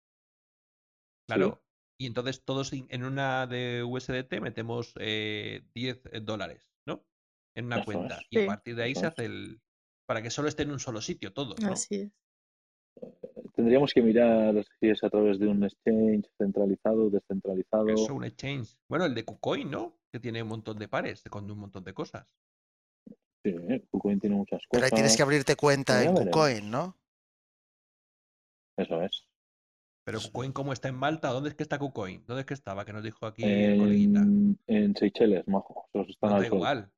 [1.27, 1.65] Claro.
[1.99, 7.05] Y entonces todos in- en una de USDT metemos eh, 10 dólares, ¿no?
[7.57, 8.19] En una Eso cuenta.
[8.21, 8.27] es.
[8.31, 9.61] Y a partir de ahí Eso se hace el.
[10.07, 11.73] Para que solo esté en un solo sitio todo, ¿no?
[11.73, 12.13] Así es.
[13.65, 17.89] Tendríamos que mirar si es a través de un exchange centralizado, descentralizado.
[17.89, 18.77] Eso, un exchange.
[18.91, 19.97] Bueno, el de KuCoin, ¿no?
[20.13, 22.27] Que tiene un montón de pares con un montón de cosas.
[23.43, 23.55] Sí,
[23.91, 24.93] KuCoin tiene muchas Pero cosas.
[24.93, 26.15] ahí tienes que abrirte cuenta en.
[26.15, 26.95] KuCoin, ¿no?
[28.77, 29.25] Eso es.
[30.05, 31.29] Pero KuCoin, ¿cómo está en Malta?
[31.31, 32.23] ¿Dónde es que está KuCoin?
[32.27, 32.85] ¿Dónde es que estaba?
[32.85, 34.21] Que nos dijo aquí el coleguita.
[34.21, 35.89] En, en Seychelles, majo.
[35.95, 36.59] Esos están No al da sol.
[36.59, 36.91] igual.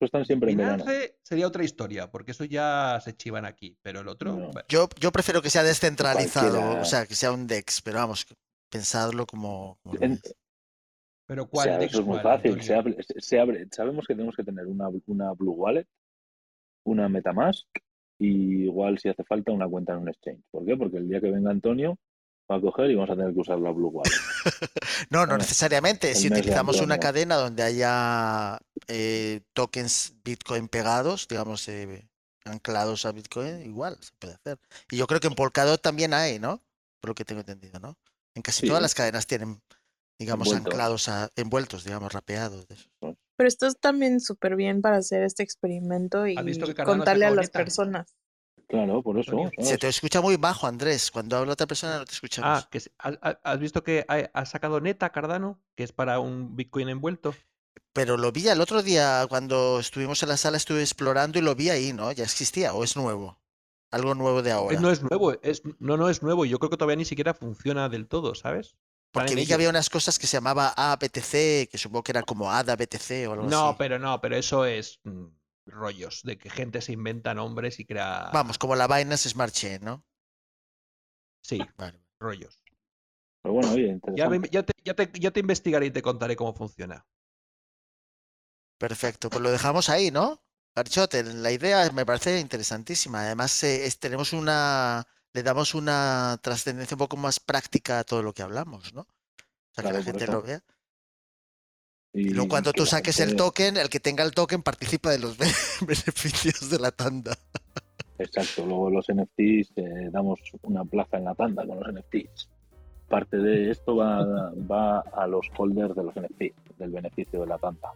[0.00, 0.84] Esos están siempre en verano.
[1.22, 3.76] Sería otra historia, porque eso ya se chivan aquí.
[3.82, 4.46] Pero el otro, No.
[4.52, 6.80] bueno, Yo, yo prefiero que sea descentralizado, Cualquiera.
[6.82, 8.26] o sea, que sea un DEX, pero vamos,
[8.70, 9.78] pensadlo como...
[9.82, 10.20] como En-
[11.26, 12.62] pero O ¿cuál sea, DEX eso es muy cuál, fácil.
[12.62, 15.86] Se abre, se abre- Sabemos que tenemos que tener una, una Blue Wallet,
[16.84, 17.66] una MetaMask
[18.20, 20.42] y igual si hace falta una cuenta en un exchange.
[20.50, 20.76] ¿Por qué?
[20.76, 21.98] Porque el día que venga Antonio
[22.50, 24.10] va a coger y vamos a tener que usar la Blue Wallet.
[25.10, 26.14] No, no necesariamente.
[26.14, 28.58] Si utilizamos una cadena donde haya
[28.88, 32.08] eh, tokens Bitcoin pegados, digamos, eh,
[32.44, 34.58] anclados a Bitcoin, igual se puede hacer.
[34.90, 36.62] Y yo creo que en Polkadot también hay, ¿no?
[37.00, 37.96] Por lo que tengo entendido, ¿no?
[38.34, 39.60] En casi todas las cadenas tienen,
[40.18, 42.66] digamos, anclados a, envueltos, digamos, rapeados.
[42.66, 42.90] de esos.
[43.36, 46.94] Pero esto es también súper bien para hacer este experimento y ¿Has visto que Cardano
[46.94, 48.16] se contarle a las personas.
[48.68, 49.32] Claro, por eso.
[49.58, 51.10] Se te escucha muy bajo, Andrés.
[51.10, 52.64] Cuando habla otra persona no te escuchamos.
[52.64, 52.80] Ah, que
[53.42, 55.58] ¿has, visto que ha, sacado Neta Cardano?
[55.74, 57.34] Que es para un Bitcoin envuelto.
[57.94, 61.54] Pero lo vi el otro día cuando estuvimos en la sala, estuve explorando y lo
[61.54, 62.12] vi ahí, ¿no?
[62.12, 63.40] ¿Ya existía o es nuevo?
[63.90, 64.78] Algo nuevo de Eh, ahora.
[64.78, 66.44] No es nuevo, es, no, no es nuevo.
[66.44, 68.76] Yo creo que todavía ni siquiera funciona del todo, ¿sabes?
[69.10, 72.52] Porque vi que había unas cosas que se llamaba ABTC, que supongo que era como
[72.52, 73.76] ADA BTC o algo No, así.
[73.78, 75.24] pero no, pero eso es mm,
[75.68, 78.30] rollos de que gente se inventa nombres y crea.
[78.32, 80.04] Vamos, como la Binance Smart Chain, ¿no?
[81.42, 81.98] Sí, Vale.
[82.20, 82.60] rollos.
[83.42, 84.50] Pero bueno, oye, Ya, te,
[84.84, 87.04] ya, te, ya te investigaré y te contaré cómo funciona.
[88.78, 90.40] Perfecto, pues lo dejamos ahí, ¿no?
[90.74, 93.22] Garchote, la idea me parece interesantísima.
[93.22, 98.22] Además, eh, es- tenemos una, le damos una trascendencia un poco más práctica a todo
[98.22, 99.02] lo que hablamos, ¿no?
[99.02, 99.08] O
[99.74, 100.62] sea, que la gente lo vea.
[102.12, 105.18] Y Y luego cuando tú saques el token, el que tenga el token participa de
[105.18, 105.46] los be-
[105.86, 107.36] beneficios de la tanda.
[108.18, 112.48] Exacto, luego los NFTs, eh, damos una plaza en la tanda con los NFTs.
[113.08, 117.58] Parte de esto va, va a los holders de los NFTs, del beneficio de la
[117.58, 117.92] tanda.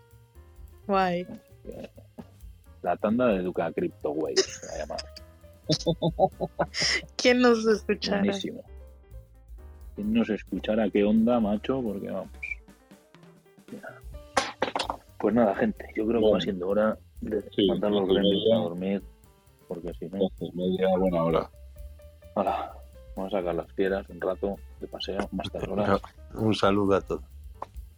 [0.87, 1.27] Guay.
[2.83, 5.01] La tanda de Educa Crypto Way, se va a llamar.
[7.17, 8.19] ¿Quién nos escuchará?
[8.23, 8.63] Buenísimo.
[9.95, 11.83] ¿Quién nos escuchara qué onda, macho?
[11.83, 12.31] Porque vamos.
[13.71, 14.02] Mira.
[15.23, 18.57] Pues nada, gente, yo creo que va siendo hora de Sí, mandar los media.
[18.57, 19.03] a dormir.
[19.69, 21.51] Porque si no, Entonces, media buena hora.
[22.35, 22.73] hala,
[23.17, 26.03] vamos a sacar las fieras un rato de paseo, más tarde horas.
[26.35, 27.23] Un saludo a todos.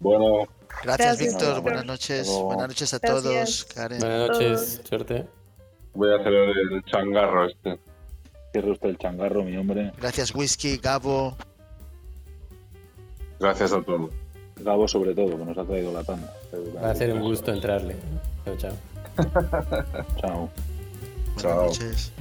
[0.00, 0.46] Bueno,
[0.82, 0.84] Gracias,
[1.18, 1.62] Gracias, Víctor.
[1.62, 2.26] Buenas noches.
[2.26, 2.44] Luego.
[2.44, 3.22] Buenas noches a Gracias.
[3.22, 3.64] todos.
[3.74, 3.98] Karen.
[4.00, 5.26] Buenas noches, suerte.
[5.94, 7.80] voy a hacer el changarro este.
[8.52, 9.92] Cierre usted el changarro, mi hombre.
[9.96, 11.34] Gracias, Whisky, Gabo.
[13.40, 14.10] Gracias a todos.
[14.56, 16.32] Gabo sobre todo, que nos ha traído la tanda.
[16.82, 17.96] Va a ser un gusto entrarle.
[18.44, 18.72] Chao, chao.
[20.20, 20.48] Chao.
[21.34, 21.66] Buenas Chao.
[21.66, 22.12] noches.